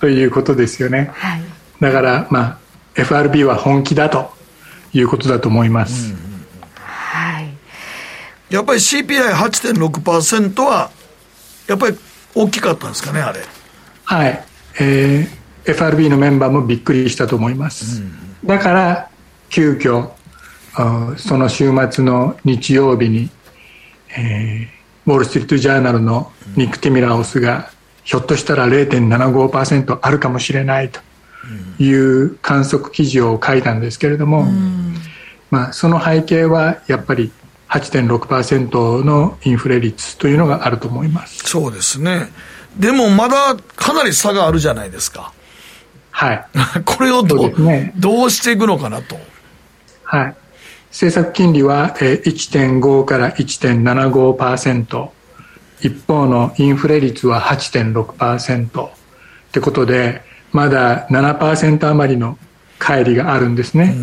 [0.00, 1.42] ということですよね、はい、
[1.80, 2.58] だからまあ
[2.94, 4.34] FRB は本気だと
[4.94, 6.18] いうことだと思います、うん
[6.94, 7.54] はい、
[8.48, 10.90] やっぱり CPI8.6% は
[11.66, 11.98] やっぱり
[12.34, 13.40] 大きかったんですかねあれ。
[14.04, 14.44] はい
[14.80, 19.08] えー、FRB のメンバーもびっくりしたと思います、うん、だから
[19.50, 20.10] 急遽
[21.16, 23.30] その週末の日曜日に、
[24.16, 27.70] えー、ウォール・ストリート・ジャーナルのニック・ティミラオスが、
[28.02, 31.00] ひょっとしたら0.75%あるかもしれないと
[31.82, 34.96] いう観測記事を書いたんですけれども、うん、
[35.50, 37.30] まあ、その背景はやっぱり
[37.68, 41.44] 8.6%のインフレ率というのがあると思います。
[41.48, 42.30] そうですね
[42.78, 45.32] でもまだかなり差があるじゃないですか。
[46.10, 46.46] はい。
[46.84, 49.16] これをどう,、ね、どうしていくのかなと。
[50.04, 50.34] はい。
[50.90, 55.08] 政策金利は1.5から1.75%。
[55.80, 58.90] 一方のインフレ率は8.6%っ
[59.52, 60.22] てことで、
[60.52, 62.38] まだ7%余りの
[62.78, 63.94] 乖離があるんですね。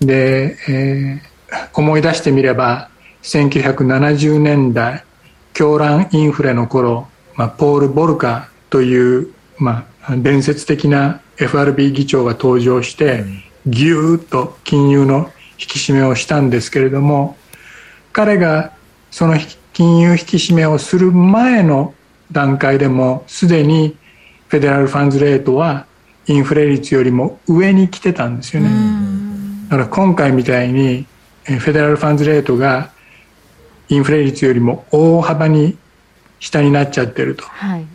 [0.00, 2.90] うん、で、えー、思い出してみれば、
[3.22, 5.04] 1970年代、
[5.54, 7.08] 狂乱インフレの頃、
[7.40, 13.24] まあ、ポール・ボルカという、まあ、伝説的な FRB 議長が登場して、
[13.66, 17.38] ぎゅーっと金融の引き締めをしたんですけれども
[18.12, 18.72] 彼が
[19.10, 19.38] その
[19.72, 21.94] 金融引き締めをする前の
[22.30, 23.96] 段階でもすでに
[24.48, 25.86] フェデラルファンズレートは
[26.26, 28.68] インフレ率よりも上に来てたんですよね。
[29.70, 31.06] だから今回みたいに
[31.44, 32.90] フェデラルファンズレートが
[33.88, 35.78] インフレ率よりも大幅に
[36.40, 37.44] 下になっちゃってると。
[37.78, 37.86] い。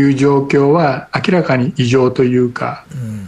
[0.00, 2.84] う状況は明らかに異常というか、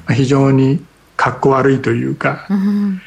[0.09, 0.85] うん、非常に
[1.17, 3.01] かっこ悪いというか、うん、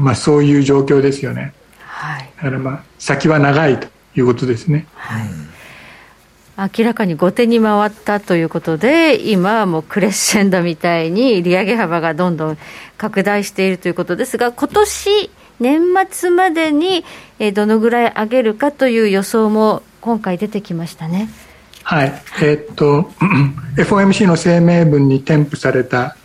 [0.00, 4.86] まあ、そういう状況ですよね、はい、だからまあ先は長いということですね。
[4.94, 5.28] はい。
[6.78, 12.58] 明らかに後手に回ったということで、今はもうクレッシェンドみたいに利上げ幅がどんどん
[12.98, 15.30] 拡大しているということですが、今年
[15.60, 17.04] 年末までに
[17.54, 21.28] どのぐらい上げるかという予想も今回出てきましたね。
[21.84, 23.10] はい、えー、っと
[23.78, 26.16] FOMC の声明文に添付された、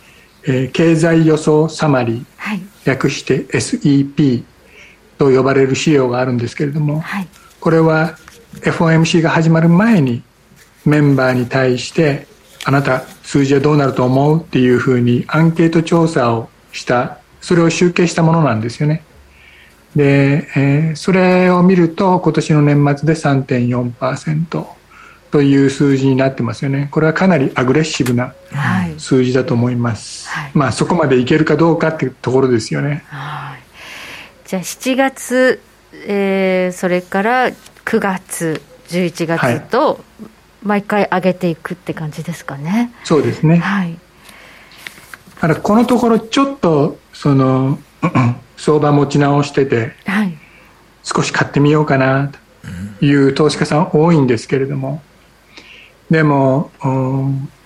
[0.44, 4.42] えー、経済予想サマリー、はい、略して SEP
[5.16, 7.28] と呼ばれる資料があるんですけれども、はい、
[7.60, 8.16] これは
[8.60, 10.22] FOMC が始まる前に
[10.84, 12.26] メンバーに対して
[12.64, 14.40] あなた数字はどうなると思う？
[14.40, 19.04] っていうふうにアンケート調査をしたそれを集計したものなんですよね。
[19.98, 24.66] で、えー、それを見ると今年の年末で3.4%
[25.32, 26.86] という数字になってますよね。
[26.92, 28.32] これはかなりアグレッシブな
[28.96, 35.60] 数字だと思います、はい、まあそこまでいけるかどうかっていうところですよね、はい、じゃあ7月、
[36.06, 37.54] えー、それから9
[37.98, 40.02] 月11月と
[40.62, 43.56] 毎回上げていくって感じですかね、はい、そうですね。
[43.58, 43.98] はい。
[45.34, 47.80] だからこのところちょっとその
[48.56, 50.36] 相場持ち直してて、はい、
[51.02, 52.30] 少し買ってみようかな
[53.00, 55.02] という投資家さん多いんですけれども。
[56.10, 56.70] でも、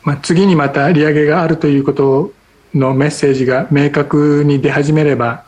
[0.02, 2.32] まあ、次にまた利上げがあるということ
[2.74, 5.44] のメッセージが明確に出始めれば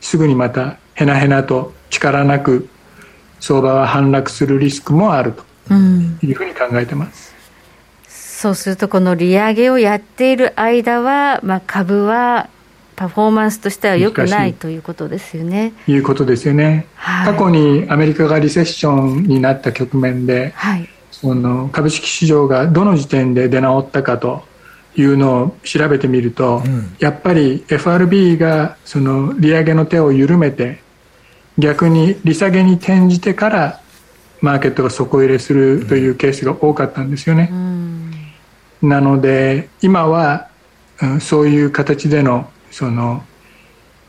[0.00, 2.68] すぐにまたへなへなと力なく
[3.40, 5.34] 相場は反落するリスクもある
[5.68, 7.34] というふうに考えてます。
[8.04, 12.48] うん、そうするとこの利上げをやっている間は、まあ、株は
[12.96, 15.72] パフォーマンスとしては良くないということですよね。
[15.86, 15.96] い。
[15.96, 24.44] うことですよね、はい、過去にアメリカがリセッションになった局面で、はい、その株式市場がどの時点で出直ったかと
[24.96, 26.62] いうのを調べてみると、
[26.98, 30.80] やっぱり FRB がその利上げの手を緩めて
[31.58, 33.80] 逆に利下げに転じてから
[34.40, 37.50] マーケットが底入れするというケースが多かったんですよね。
[38.82, 40.48] なので今は、
[41.00, 43.22] うん、そういう形でのその、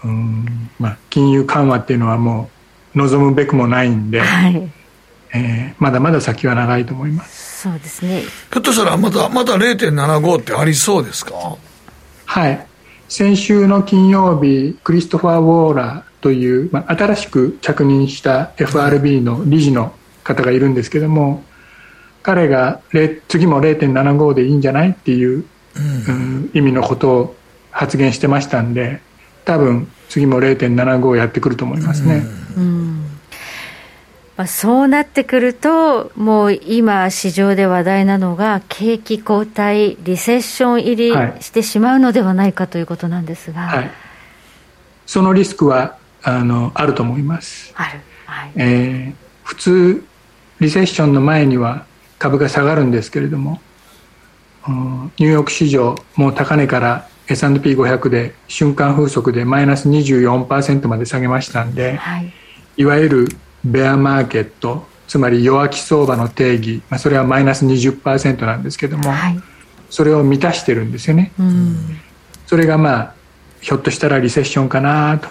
[0.03, 2.49] うんまあ、金融緩和っていうのはも
[2.95, 4.72] う望むべくもないんで、はい。
[5.34, 7.61] えー、まだまだ先は長いと思います。
[7.61, 8.22] そうですね。
[8.22, 11.57] ひょっとしたらまたまた0.75ってありそうですか？
[12.26, 12.66] はい。
[13.07, 19.93] 先週の金曜日クリストファー・ウォーラーという、まあ、新しく着任した FRB の理事の
[20.24, 21.43] 方がいるんですけども
[22.24, 22.82] 彼が
[23.28, 25.45] 次も0.75でいいんじゃないっていう、
[25.78, 27.36] うん、意味のことを
[27.76, 29.01] 発言してましたんで
[29.43, 32.26] 多分次も0.75やってくると思いますね。
[32.55, 33.05] うん、うん。
[34.38, 41.11] まあ、そうなってくると、もう今、市場で話題なのが、景気後退、リセッション入り
[41.41, 43.91] してしまうのではないかということなんですが、はい、
[45.05, 47.73] そのリスクはあのあると思います。
[47.76, 47.99] ある。
[48.26, 48.51] はい。
[48.55, 49.13] えー、
[49.43, 50.05] 普通、
[50.59, 51.86] リセッションの前には
[52.19, 53.59] 株が下がるんですけれども、
[54.67, 62.34] ニューヨーク市場、もう高値から S&P500 で瞬間風速でマイナス24%まで下げましたんで、はい、
[62.78, 63.28] いわゆる
[63.63, 69.39] ベアマーケットつまり弱気相場の定義、まあ、それはマイナス20%なんですけども、はい、
[69.89, 71.99] それを満たしてるんですよね、うん、
[72.45, 73.15] それがまあ
[73.61, 75.30] ひょっとしたらリセッションかなと、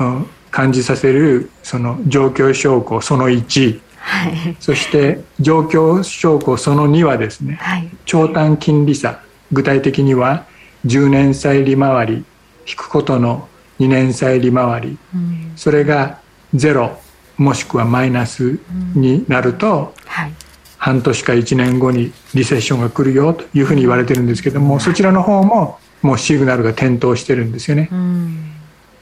[0.00, 9.22] うん、感じさせるその状況証拠その1、はい、そして状況証拠その2はですね、はい、長短金利差
[9.52, 10.46] 具体的には
[10.86, 12.24] 10年債利回り
[12.66, 13.48] 引くことの
[13.80, 16.20] 2年債利回り、うん、それが
[16.54, 16.98] ゼロ
[17.36, 18.58] もしくはマイナス
[18.94, 20.32] になると、はい、
[20.78, 27.88] 半年か1年後にリセッションが来るよというふうに言われてるんですけども、そちらの方ももうシグナルが点灯してるんですよね。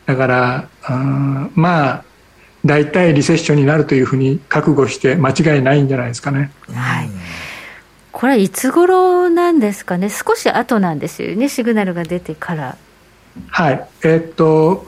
[0.07, 2.05] だからあまあ
[2.65, 6.53] 大体リセッションになるというふうに覚悟して間違いないんじゃないですかね。
[6.73, 7.11] はい
[8.21, 12.77] これはいつ頃なんですかね、少し後なんですよね、シグナルが出てから。
[13.49, 14.85] はい、えー、っと、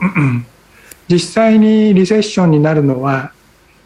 [1.09, 3.31] 実際にリセッションになるのは、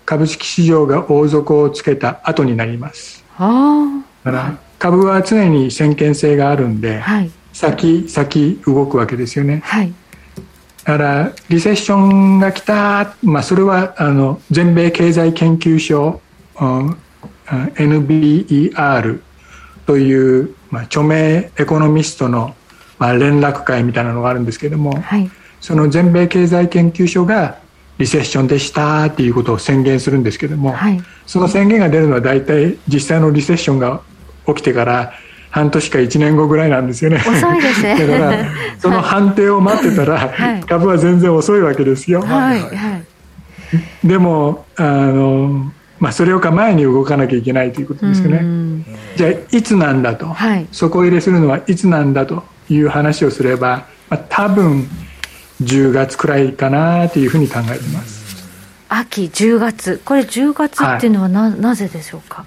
[0.05, 3.23] 株式市場が大底をつけた後になります。
[3.39, 9.61] だから株は常に先見性があるんで、はい、先先動くわけですよね。
[9.63, 9.93] はい、
[10.83, 16.19] だからリセッションが来た、まあ、それはあの全米経済研究所、
[16.59, 16.97] うん、
[17.75, 19.21] NBER
[19.87, 22.55] という、まあ、著名エコノミストの、
[22.99, 25.31] まあ、連絡会みたいなのがあるんですけども、はい、
[25.61, 27.57] その全米経済研究所が
[27.97, 34.01] リセッションでしたっていうことを宣言するんですけども、はい、その宣言が出るのは大体実際のリセッションが
[34.45, 35.13] 起きてから
[35.49, 37.17] 半年か1年後ぐらいなんですよね。
[37.17, 37.95] 遅いですね。
[38.05, 38.45] だから
[38.77, 42.21] その判定を待ってたら、はい、株は全然遅いわけですよ。
[42.21, 42.59] はい。
[42.59, 48.85] はい、でもあの、まあ、それよか前に動かなきゃいけないということですよね。
[49.15, 54.87] じゃあいつなんだと、はい、底入れするのはいつなんだという話をすれば、まあ、多分
[55.61, 58.47] 10月くらいかなというふうに考えてます。
[58.89, 60.01] 秋10月。
[60.05, 62.45] これ10月っていうのはなはい、なぜでしょうか？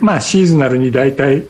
[0.00, 1.46] まあシーズナルに大体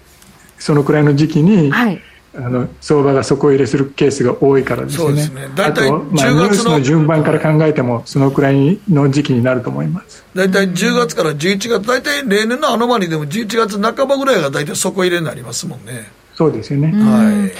[0.59, 2.03] そのくらいの時期に、はい、
[2.41, 4.99] あの相場が底入れするケースが多いからですね。
[4.99, 5.49] そうですね。
[5.57, 10.25] 大体10月の、まあ、ニュースの順番から考えてもそのくらいの時期になると思います。
[10.35, 16.11] 大体10月から11月、大体例年のアノマリでも11月半ばぐらいが大体底入れになりますもんね。
[16.37, 16.93] そうですよね。
[16.93, 17.53] はい。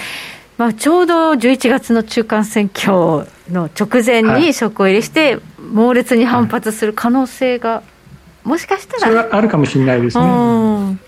[0.59, 5.39] まあ、ちょうど11月の中間選挙の直前に職を入れして、
[5.73, 7.83] 猛烈に反発する可能性が、
[8.45, 10.99] もしかしたらそれはあるかもしれないですね。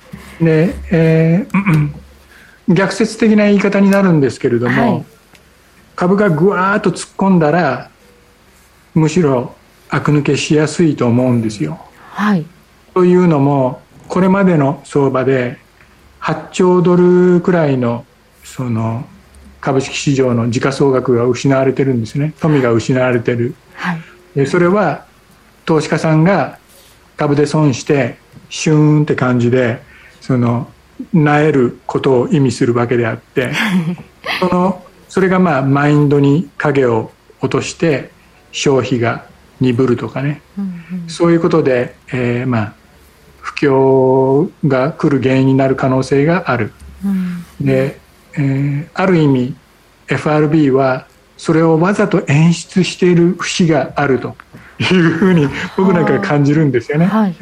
[0.41, 1.91] で、えー、
[2.71, 5.05] 逆説的な言い方になるんですけれども、はい、
[5.97, 7.91] 株がぐわーっと突っ込んだら、
[8.95, 9.55] むしろ
[9.89, 11.81] 悪抜けしやすいと思うんですよ。
[12.11, 12.47] はい、
[12.95, 15.59] というのも、これまでの相場で
[16.21, 18.05] 8兆ドルくらいの
[18.45, 19.05] その
[19.61, 22.35] 株式市場の時価総額が失われてるんですね。
[22.41, 24.01] 富が失われてる、はい、
[24.35, 25.07] でそれは
[25.64, 26.59] 投資家さんが
[27.16, 28.18] 株で損して
[28.49, 29.81] シューンって感じで
[30.21, 30.68] その
[31.12, 33.53] なえることを意味するわけであって
[34.40, 38.11] そのそれがまあマインドに影を落として
[38.53, 39.26] 消費が
[39.61, 42.74] 鈍るとかね、うんうん、そういうことで、えー、まあ
[43.40, 46.72] 不況が来る原因になる可能性がある、
[47.05, 47.98] うん、で
[48.38, 49.57] えー、ある意味
[50.09, 54.36] FRB はそれをわざと演出している節があると。
[54.80, 55.46] いうふうに
[55.76, 57.05] 僕なんか感じるんですよね。
[57.05, 57.34] はい、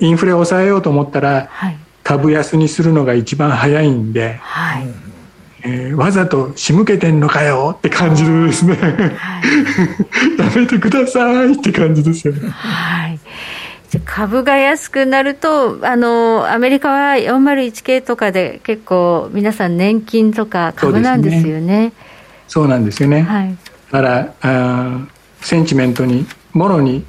[0.00, 4.86] インフレを抑えようと思ったら、はい、株安にするのが一番早いんで、はい
[5.62, 12.48] えー、わざと仕向けてんのかよって感じですね、はい、 やめてくださいって感じですよね。
[12.50, 13.18] はい
[14.04, 21.92] 株が安くなるとあのアメリカは401系とかで結構皆さん年金とか株なんですよね。
[22.48, 23.22] そうなんですよね。
[23.22, 23.56] はい、
[23.92, 24.98] だからあ
[25.40, 27.04] センチメントにもろに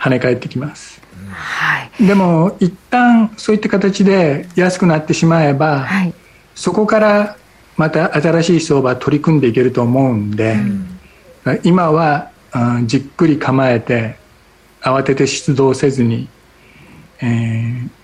[0.00, 0.95] 跳ね返ってきます。
[1.36, 6.14] はい、でも一旦そういった形で安くなってしまえば、はい、
[6.54, 7.36] そこから
[7.76, 10.56] また新しい相場取り組んでいけると思うんで、
[11.44, 12.30] うん、今は
[12.84, 14.16] じっくり構えて
[14.80, 16.28] 慌てて出動せずに、
[17.20, 17.24] え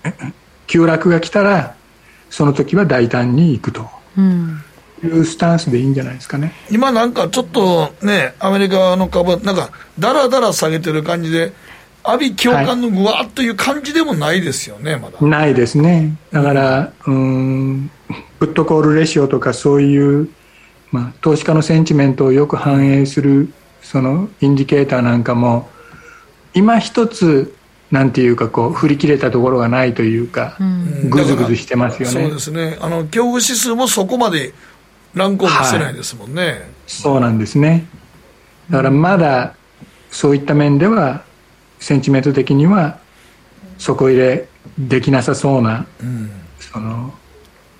[0.03, 0.33] ー、
[0.67, 1.75] 急落が来たら
[2.29, 3.89] その時は大胆に行くと。
[4.17, 4.61] うん。
[5.03, 6.53] いうスタンスでいいんじゃないですかね。
[6.71, 9.69] 今なんかちょっとねアメリカの株なんか
[9.99, 11.51] だらだら下げてる感じで
[12.03, 17.91] 阿鼻教官のぐわっという感じでもないですよね、まだないですねだからうん
[18.39, 20.29] プットコールレシオとかそういう、
[20.91, 25.69] まあ、投資家のセンチメントをよく反映するそのインディケーターなんかも
[26.53, 27.55] 今一つ
[27.89, 30.57] なんていうかこう振り切れたところがないというか、
[31.09, 32.23] ぐずぐずしてますよね。
[32.23, 32.77] そうですね。
[32.81, 34.51] あの恐怖指数もそこまで
[35.13, 37.85] 乱高下してないですもんね、はい、そうなんですね。
[38.71, 39.55] だからまだ
[40.09, 41.23] そういった面では
[41.83, 42.97] センチメント的には
[43.77, 44.47] 底入れ
[44.79, 47.13] できなさそうな、うん、その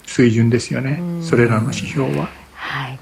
[0.05, 2.27] 水準ですよね、それらの指標は。
[2.53, 2.99] はい。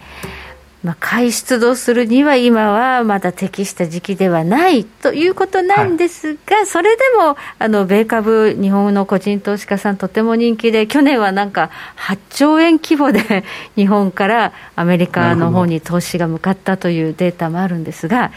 [0.84, 13.44] まあ、買い出動するには今はまだ適した時期ではないということなんですが、はい、それでもあの米株、日本の個人投資家さん、とても人気で、去年はなんか8兆円規模で
[13.76, 18.32] 日本からアメリカの方に投資が向かったというデータもあるんですが、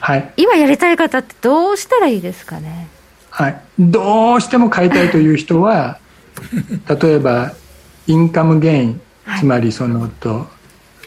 [0.00, 2.88] はい、今やりたい方ってどうしたらいいですかね？
[3.30, 5.98] はい、どうしても買いたいという人は
[7.00, 7.52] 例えば
[8.06, 9.00] インカムゲイン、
[9.38, 10.46] つまりそのと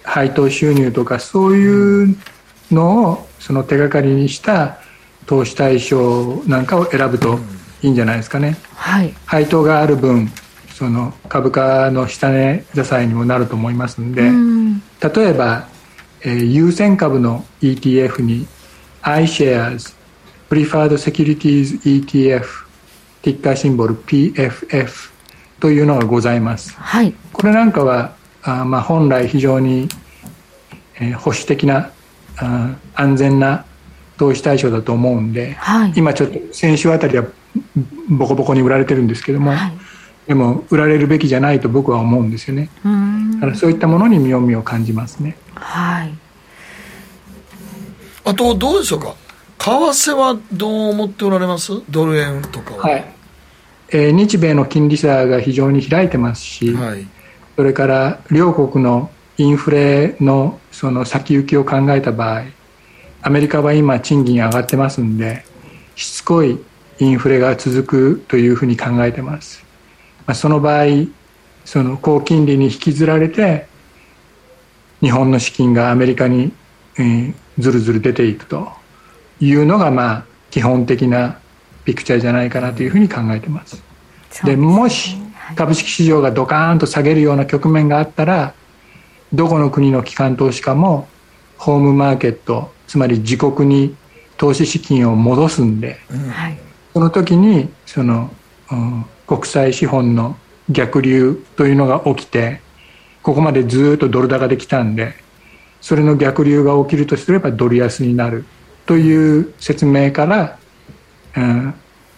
[0.03, 2.15] 配当収入とかそういう
[2.71, 4.77] のをその手がかりにした
[5.25, 7.39] 投資対象なんかを選ぶと
[7.81, 8.57] いいんじゃないですかね。
[8.75, 10.31] はい、配当がある分
[10.73, 14.79] その株価の下値支えにもなると思いますんで、ん。
[14.79, 15.67] 例えば、
[16.21, 18.47] えー、優先株の ETF に
[19.03, 19.95] iShares
[20.49, 22.45] Preferred Securities ETF
[23.21, 25.11] ティッカーシンボル PFF
[25.59, 29.87] というのがございます、はい、これなんかはあまあ本来非常に、
[30.95, 31.91] えー、保守的な
[32.37, 33.65] あ安全な
[34.17, 37.25] 投資対象だと思うんで、はい、今ちょっと先週あたりは
[38.09, 39.73] ボコボコに売られてるんですけども、はい、
[40.27, 42.69] でも売られるべきじゃないと僕は思うんですよね。
[43.35, 45.37] だからそういったものに妙味を感じますね。
[45.55, 46.20] はい
[48.23, 49.15] あとどうでしょうか？
[49.59, 51.81] 為替はどう思っておられます？
[51.89, 53.13] ドル円とかは、はい。
[53.93, 57.05] えー、日米の金利差が非常に開いてますし、はい、
[57.57, 62.43] それから両国のインフレのその先行きを考えた場合
[63.21, 65.43] アメリカは今賃金上がってますんで
[65.95, 66.57] しつこい
[66.99, 69.63] インフレが続くというふうに考えてます、
[70.25, 70.85] まあ、その場合
[71.65, 73.67] その高金利に引きずられて
[75.01, 76.53] 日本の資金がアメリカに、
[76.97, 78.71] えー、ずるずる出ていくと
[79.39, 81.39] いうのがまあ基本的な
[81.85, 83.83] ピクチャーじゃないかなというふうに考えてます。
[84.43, 85.17] でもし
[85.55, 88.53] 株式市場がドカーンと下げるような局面があったら
[89.33, 91.07] どこの国の機関投資家も
[91.57, 93.95] ホームマーケットつまり自国に
[94.37, 96.31] 投資資金を戻すんで、うん、
[96.93, 98.31] その時にその、
[98.71, 100.37] うん、国際資本の
[100.69, 102.61] 逆流というのが起きて
[103.21, 105.13] ここまでずっとドル高できたんで
[105.81, 108.45] それの逆流が起きるとすればドル安になる
[108.85, 110.59] という説明から、
[111.35, 111.73] うん、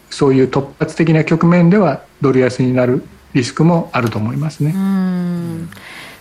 [0.10, 3.04] そういう突発的な局面ではドル安になる
[3.34, 4.74] リスクもあると思いますね。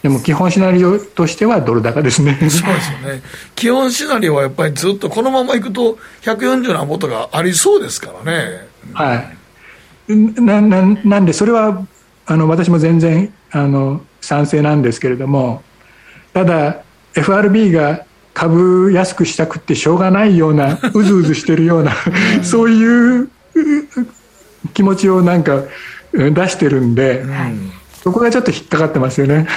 [0.02, 2.36] でも基本シナリオとしてはドル高ですね。
[2.40, 3.22] そうですよね。
[3.54, 8.66] 基本シナリオはやっぱりずっとこのままいくと140なことがありそうですからね。
[8.92, 9.36] はい。
[10.40, 11.86] なななんでそれは
[12.26, 15.62] あの私も全然あの賛成なんですけれども
[16.32, 16.82] ただ
[17.14, 18.04] FRB が
[18.34, 21.94] 株安くしたくってしょうがないような うずうずしてるような
[22.42, 23.28] そういう
[24.74, 25.62] 気持ちをなんか
[26.12, 27.54] 出してるんで、はい、
[28.02, 29.46] そこがちょっと引っかかってますよね。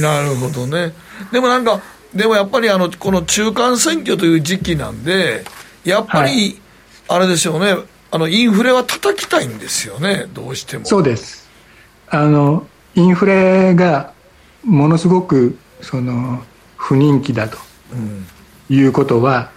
[0.00, 0.94] なるほどね。
[1.30, 1.80] でもなんか、
[2.14, 5.44] でもやっぱりあのこの中間選挙という時期なんで、
[5.84, 6.60] やっぱり、
[7.08, 7.76] あれでしょうね、
[8.10, 10.86] あのインフレは叩きたいんですよね、どうしても。
[10.86, 11.48] そうです。
[12.08, 14.12] あのインフレが
[14.64, 16.42] ものすごくその
[16.76, 17.58] 不人気だと
[18.68, 19.50] いうことは、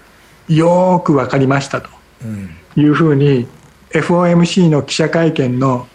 [0.48, 1.90] よく分かりましたと。
[2.24, 2.50] うん。
[2.78, 3.48] いうふうに
[3.92, 5.88] FOMC の記者会見の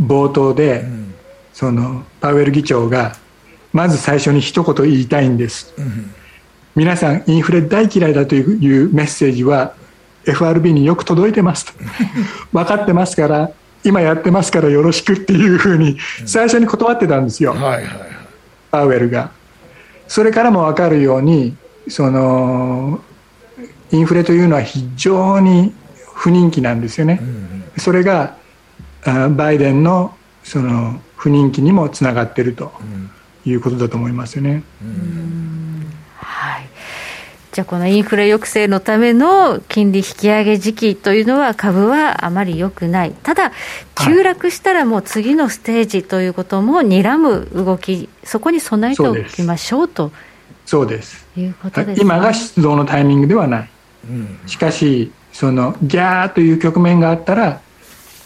[0.00, 0.84] 冒頭で、
[1.52, 3.16] そのパウエル議長が
[3.72, 5.74] まず最初に一言言いたいんです、
[6.74, 9.74] 皆さんインフレ大嫌いだというメッセージは
[10.26, 11.72] FRB によく届いてますと。
[12.52, 13.50] 分かってますから
[13.84, 17.84] 今やってますからよろしくっていうふうに最初に断ってたんですよ、はいはい、
[18.70, 19.30] パウエルが。
[20.06, 21.56] それからも分かるように
[21.88, 23.00] その
[23.90, 25.74] インフレというのは非常に
[26.14, 27.20] 不人気なんですよね。
[27.76, 28.36] それが
[29.36, 32.72] バイデンのその不人気にもつながっていると
[33.44, 34.50] いうことだと思いますよね。
[34.52, 34.62] はい
[37.58, 43.50] じゃあこのインフレ抑制のための金利引き上げ時期というのは株はあまり良くない、ただ、
[43.96, 50.12] 急落したらもう次のステージということも睨む動き、そこに備えておきましょうと。
[50.66, 51.26] そうです。
[51.36, 53.70] いうことです、ね、今が出動のタイミングではない、
[54.08, 57.60] うん、しかし、そのギャーという局面があったら、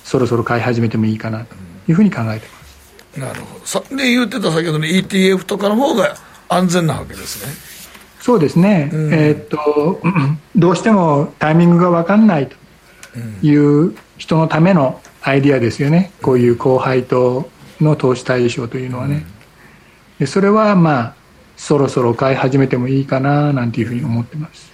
[0.05, 1.55] そろそろ買い始めてもいいかなと。
[1.89, 2.64] いうふうに考えてま
[3.14, 3.18] す。
[3.18, 3.64] なるほど。
[3.64, 6.16] さで言ってた先ほどの ETF とかの方が
[6.51, 7.72] 安全なわけですね。
[8.23, 10.01] そうですね、うん、えー、っと
[10.55, 12.57] どうしてもタイミングが分かんないと
[13.45, 17.49] いう人のためのアイディアですよね、こういう高配当
[17.81, 19.25] の投資対象というのはね。
[20.20, 21.14] でそれはまあ
[21.57, 24.73] そろそろ買い始めてもいいかななんていうふうに思ってます。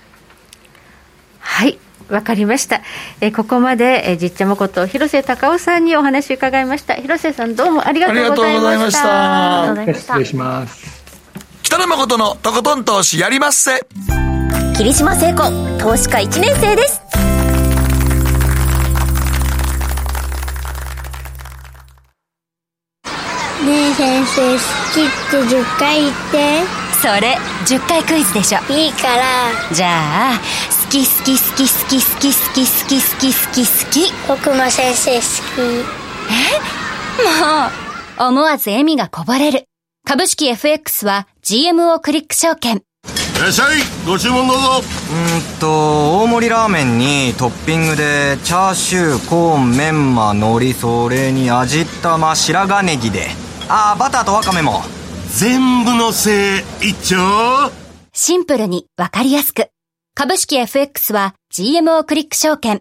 [1.39, 1.79] はい
[2.11, 2.83] わかりました。
[3.21, 6.95] えここまで、えじっちゃまこと広瀬隆夫さんにお話伺いました。
[6.95, 9.75] 広瀬さんどうもありがとうございました。
[9.95, 10.98] 失礼します。
[11.69, 13.87] 北野誠のとことん投資やりまっせ。
[14.75, 15.43] 霧島聖子
[15.79, 17.03] 投資家1年生です。
[23.67, 24.59] ねえ先生好
[24.95, 26.63] きって10回言って。
[27.03, 28.61] それ10回クイズでしょ。
[28.73, 29.25] いいから。
[29.71, 30.41] じゃあ
[30.87, 34.11] 好き好き好き好き好き好き好き好き好き好き。
[34.27, 35.27] 僕も先生好き。
[36.33, 36.49] え？
[38.23, 39.67] もう思わず笑みがこぼれる
[40.09, 42.77] 株式 FX は GMO クリック証券。
[42.77, 42.81] い
[43.43, 43.77] らっしゃい。
[44.07, 44.63] ご注文どうぞ。
[44.81, 53.27] うんと大盛りラーメンにトッピングでチャーシューコーンメンマ海苔それに味玉白髪ネギで。
[53.69, 54.81] ああバターとワカメも。
[55.29, 57.71] 全部のせい一丁。
[58.15, 59.69] シンプルにわかりやすく。
[60.15, 62.81] 株式 FX は GMO クリック証券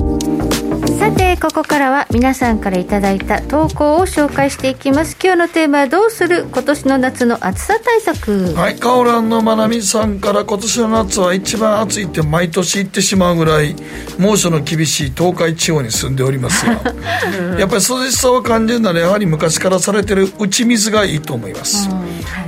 [1.01, 5.17] さてここからは皆さんからいただいた投稿を紹介していきます。
[5.19, 8.53] 今日のテーマはどうする今年の夏の暑さ対策。
[8.53, 13.75] はいカオランのまなみさんから今年の夏は一番暑いって毎年言ってしまうぐらい
[14.19, 16.73] 猛暑の厳しい東海地方に住んでおりますが
[17.57, 21.89] やっぱり涼しさを感じるならやはり昔からされてる打ち水がいいと思います、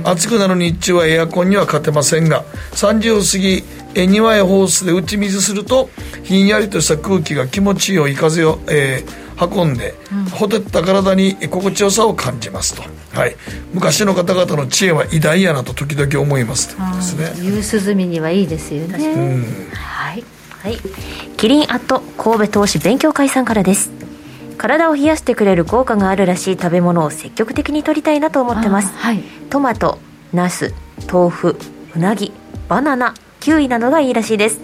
[0.04, 2.44] 暑くなる日中はエアコンには勝てませんが
[2.74, 3.64] 30を過ぎ
[3.94, 5.90] え庭へホースで打ち水すると
[6.22, 12.82] ひんやりとした空気が気持ちよい風を、えー、運んで、うん、ほてった体に心地よさを感じますと、
[13.18, 13.36] はい、
[13.72, 17.32] 昔の方々の知恵は偉大やなと時々思いますですね。
[17.42, 20.24] 夕涼みにはいいですよね、うん、はい。
[20.48, 20.78] はい、
[21.36, 23.90] キリンアット神戸投資勉強会さんからです。
[24.56, 29.98] 体を冷やしてくれる効果があるらしい食べ物を積極的に取りたいなと思ってます、はい、トマト
[30.32, 30.72] ナス
[31.12, 31.58] 豆腐
[31.94, 32.32] うなぎ
[32.68, 33.14] バナナ
[33.44, 34.58] キウイなどがいいらしいです。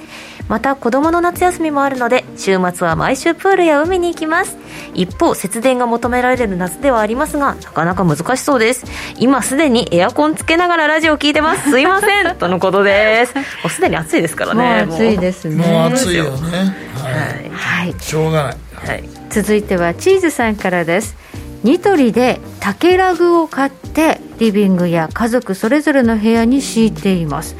[0.49, 4.57] また子供の夏休みもあるので週末は毎週プールや海に行きます。
[4.95, 8.87] 一方節電が求められる夏ではありますがなかなか難しそうです。
[9.18, 11.70] 今すでにエアコンつけながらラジオ聞いてます。
[11.70, 12.37] すいません。
[12.41, 13.35] とのことです。
[13.37, 14.87] もうすでに暑いですからね。
[14.91, 15.57] 暑いですね。
[15.62, 16.74] もう暑いよね。
[16.95, 18.57] はい、はい、しょうがない、
[18.89, 21.16] はい、続いてはチーズさんからです。
[21.64, 27.55] ニトリで竹ラグを買ってリビングや家族それぞれの部屋に敷いています、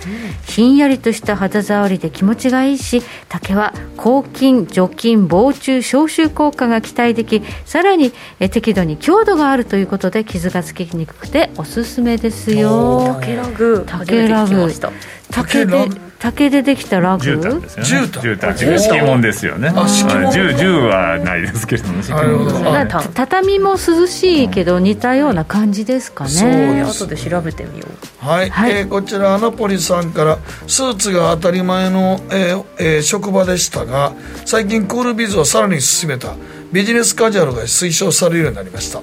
[0.47, 13.15] ひんやりとした肌触りで気持ちがいいし竹は抗菌除菌防虫消臭効果が期待できさらにえ適度に強度があるということで傷がつきにくくておすすめですよ。
[13.21, 14.73] 竹ラグ竹ラグ。
[15.31, 17.23] 竹で竹でできたラグ？
[17.23, 18.09] 絨毯ですよね。
[18.09, 18.79] 絨毯。
[18.79, 19.73] 敷物ですよね。
[19.75, 20.29] あ敷物。
[20.33, 21.89] 絨はないですけれど。
[21.89, 22.03] も
[23.15, 26.31] 畳も涼しいけど似たような感じですかね
[26.79, 28.25] 後で調べてみよう。
[28.25, 34.13] はい、はい、えー、こちらアナポリさんからスーツが当たり前の、えーえー、職場でしたが
[34.45, 36.35] 最近クールビズをさらに進めた。
[36.73, 39.03] ビジネスカジュアルが推奨されるようになりました。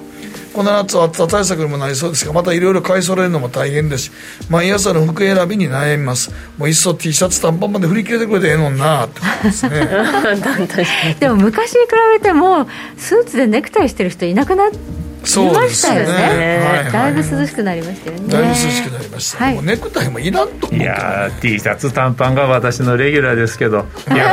[0.54, 4.10] この夏は暑さ対策にもなりそうですがまたいろいろ買い揃えるのも大変ですし
[4.48, 6.32] 毎朝の服選びに悩みます。
[6.56, 9.86] もういっそ T シャツ短パンまで振り切れてくれてええのになってことですね。
[11.20, 12.66] でも昔に比べても
[12.96, 15.74] スーツでネクタイしてる人いなくなってそうまですね。
[15.74, 16.12] したよね。
[16.14, 16.92] はいはい。
[16.92, 18.28] だいぶ涼しくなりましたよね。
[18.28, 19.54] だいぶ涼しくなりました、はい。
[19.54, 23.86] もうネクタイもいらんと思ういやー T シャツ短パンが私のレギュラーですけどやっ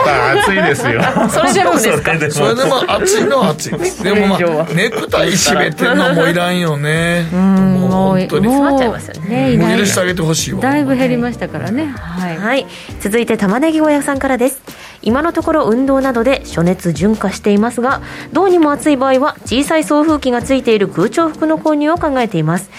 [0.04, 1.02] ぱ暑いですよ。
[1.30, 2.14] それでもですか？
[2.14, 2.32] それでも。
[2.32, 4.04] それでも暑いのは暑いです。
[4.04, 4.40] でもまあ
[4.74, 8.48] ネクタイ締めてんのもいらんよねもう本当に。
[8.48, 10.62] もう詰まっちゃいますよねねもう許してあげてほしいわ。
[10.62, 11.88] だいぶ減りましたからね。
[11.88, 12.38] はい。
[12.38, 12.66] はい。
[13.00, 14.62] 続いて玉ねぎ小屋さんからです。
[15.02, 18.02] 今のところ運動などで暑熱順化していますが
[18.34, 22.70] どうにも暑い場合は小さい送風機がついている空調服の購入を考えています。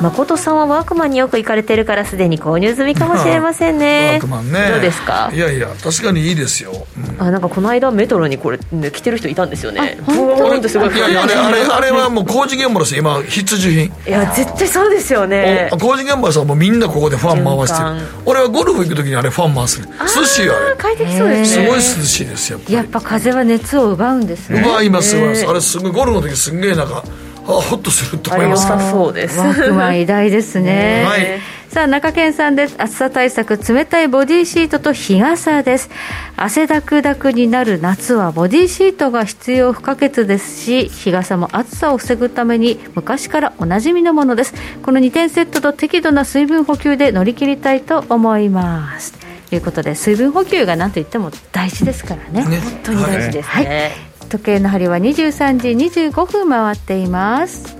[0.00, 4.16] 誠さんはワークマンによく行かれてるからすでに購入済みかもしれませんワね。
[4.18, 5.30] ークマンねどうですか？
[5.32, 6.72] いやいや確かにいいですよ、
[7.18, 7.26] うん。
[7.26, 9.98] あなんかこの間メトロにこれ、ね、着てる人いたんですよね。
[10.06, 15.68] ブーンってすごいいやいやあれあれ あれはもう工事現場ですよ今必需品いや絶対そうですよね。
[15.72, 19.88] お工事現場さもうみんなここでファン回して循る俺はゴルフ行く時にあれファン回する。
[20.16, 24.62] 涼しいよあ快適そうですねれすごい涼しいですよやっぱ風は熱を奪うんですね。
[24.66, 25.46] 奪います奪います。
[25.46, 27.02] あれすごいゴルフの時すんげえなんか
[27.44, 29.38] あホッとすると思いますあれ良さそうです。
[29.38, 31.04] ワークマン偉大ですね。
[31.06, 31.40] はい。
[31.70, 32.74] さあ中堅さんです。
[32.78, 35.88] 暑さ対策冷たいボディシートと日傘です。
[36.36, 44.54] 汗だくだくになる夏はボディシートが必要不可欠ですし日傘も暑さを防ぐために昔からおなじみのものです。
[44.82, 49.12] この2点セットと適度な水分補給で乗り切りたいと思います。
[49.48, 52.44] ということで水分補給が何といっても大事ですからね。
[52.48, 52.58] ね。
[52.58, 57.76] 本当に大事ですね、時計の針は23時25分回っています。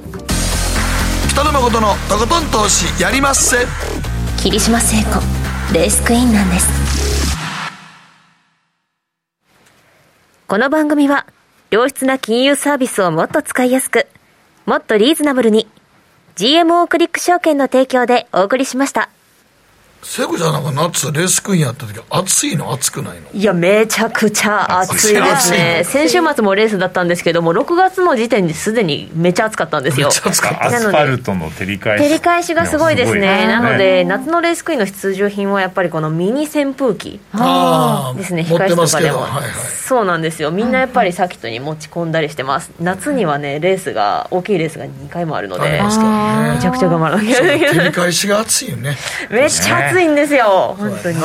[1.31, 3.57] 北野誠のとことん投資やりまっせ。
[4.43, 5.21] 霧島聖子
[5.73, 6.69] レースクイーンなんです。
[10.49, 11.27] この番組は
[11.71, 14.09] 良質な金融サービスをもっと使いやすく
[14.67, 15.69] もっとリーズナブルに
[16.35, 19.11] GMO クリック証券の提供でお送りしました
[20.03, 22.73] 聖子ちゃんなんか夏レースクイーンやった時暑いの？
[22.73, 23.31] 暑くないの？
[23.33, 25.83] いやめちゃくちゃ暑いですね。
[25.85, 30.09] 先週末もレースだったんですけども6月の時点ですでにめちゃ暑かったんですよ。
[30.09, 30.65] めっちゃ暑かった。
[30.65, 32.05] アスファルトの照り返し。
[32.05, 33.21] 照り返しがすごいですね。
[33.21, 39.21] いやすごいなので夏のレースクイーンの必需品はやっぱりこのミニ扇風機ああですね持ってますけ控え室とかでも、ど。
[39.25, 39.51] はいはい。
[39.53, 40.51] そうなんですよ。
[40.51, 42.73] みんなやっぱりサーキットに持ち込んだりしてます。
[42.81, 47.47] 夏にはねレースが大きいレースが2回もあるのでめちゃくちゃ頑張らなきゃそう。
[47.47, 48.97] いけない照り返しが暑いよね。
[49.31, 50.75] めっちゃ暑いんですよ。
[50.79, 51.17] 本当に。
[51.19, 51.23] うん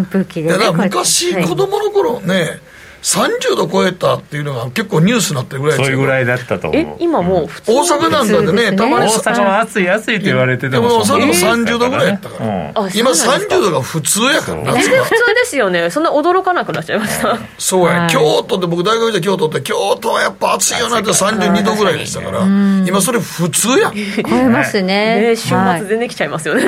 [0.00, 2.60] 扇風機いやだからでね昔、はい子供の頃ね
[3.02, 6.82] 30度超えたっていうのが結構ニュースになってるぐらいですよそういうぐらいだったと思う。
[6.82, 8.76] え今もう普通大阪なんかでねね。
[8.76, 12.46] 大たまにさ阪は暑い暑いって言われててもでもそんなそれでも30度ぐらいやったから。
[12.46, 12.86] うん。
[12.86, 13.56] あ今そうなんですか。
[13.56, 14.62] 30度が普通やから。
[14.62, 15.90] 全夏が然普通ですよね。
[15.90, 17.38] そんな驚かなくなっちゃいました。
[17.58, 18.10] そうや、はい。
[18.10, 22.44] 京都って僕大学時代京都って京都はやっぱ暑いよなって32度ぐらいでしたから。
[22.86, 23.90] 今それ普通や。
[23.90, 25.20] ん超えますね。
[25.20, 25.36] ね。
[25.36, 25.80] 週はい。
[25.80, 26.62] 末全然来ちゃいますよね。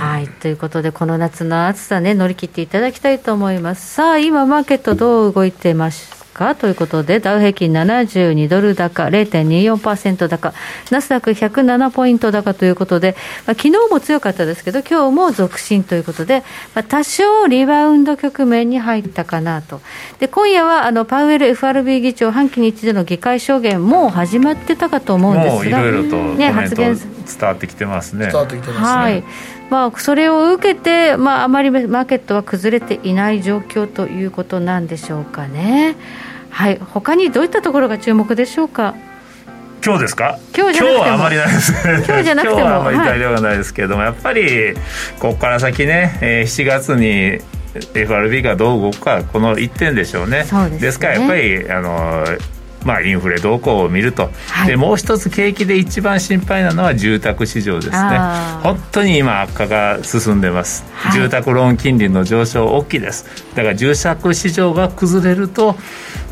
[0.00, 3.94] はい、ということでこの夏の暑さね乗り切っていただきたいと思います。
[3.94, 6.54] さあ今マーケットどう動いてますか？
[6.54, 10.54] ということでダウ平均72ドル高0.24%高。
[10.90, 13.16] ナスダック107ポイント高ということで、
[13.46, 16.42] まあ、昨日も強かったですけど今日も続伸ということで、
[16.74, 19.80] まあ、多少リバウンド局面に入ったかなと。
[20.18, 27.08] で今夜はあのパウエル FRB 議長半期に一度の議会証言もう始まってたかと思うんですがもういろいろとコねメント発言伝
[27.42, 28.26] わってきてますね。
[28.26, 29.24] 伝わってきてますね、はい
[29.70, 35.96] まあ、それを受けて、まあ、あまりマーケットは崩れていない状況ということなんでしょうかね。
[36.50, 38.94] はい、他にどういったところが注目でしょうか？
[39.84, 40.38] 今日ですか？
[40.54, 41.00] 今日じゃなくても。
[41.00, 42.04] はあまりないですね。
[42.06, 42.60] 今日じゃなくても。
[42.60, 44.74] 今日はあまりはい大量がないですけれども、やっぱり
[45.20, 47.38] ここから先ね、えー7月に
[47.94, 50.44] FRB がどう動くかこの1点でしょうね。
[50.44, 51.02] そうですね。
[51.06, 52.24] からやっぱりあの
[52.84, 54.68] まあ、インフレ動向を見ると、はい。
[54.68, 58.18] でもう一つ景気で一番心配なのは住宅市場ですね。
[58.62, 61.12] 本当に今悪化が進んでます、はい。
[61.12, 63.26] 住宅ローン金利の上昇大きいです。
[63.54, 65.76] だから住宅市場が崩れると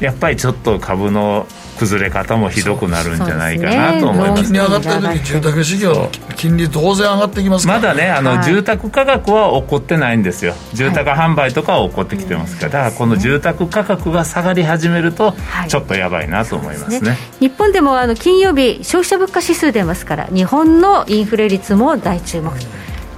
[0.01, 1.46] やっぱりちょっと株の
[1.79, 4.43] 崩れ方もひどくなるんじゃないかなと思います。
[4.45, 7.81] 金利上がってる時住宅市場の金利当然上がってきますから。
[7.81, 10.55] まだねあの、はい住宅価格は起こってないんですよ。
[10.72, 15.68] 住宅販売とかは起こってきてますから、だからこの住宅価格が下がり始めるとはい。
[15.68, 22.53] ちょっとやばいなと思いますね,、日本でもあの金曜日消費者物価指数出ますから日本のインフレ率も大注目。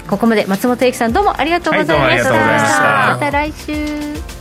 [0.08, 2.82] ここまで松本英樹さんどうもありがとうございました,、はいどうもありがとうございました。
[3.12, 4.39] また来週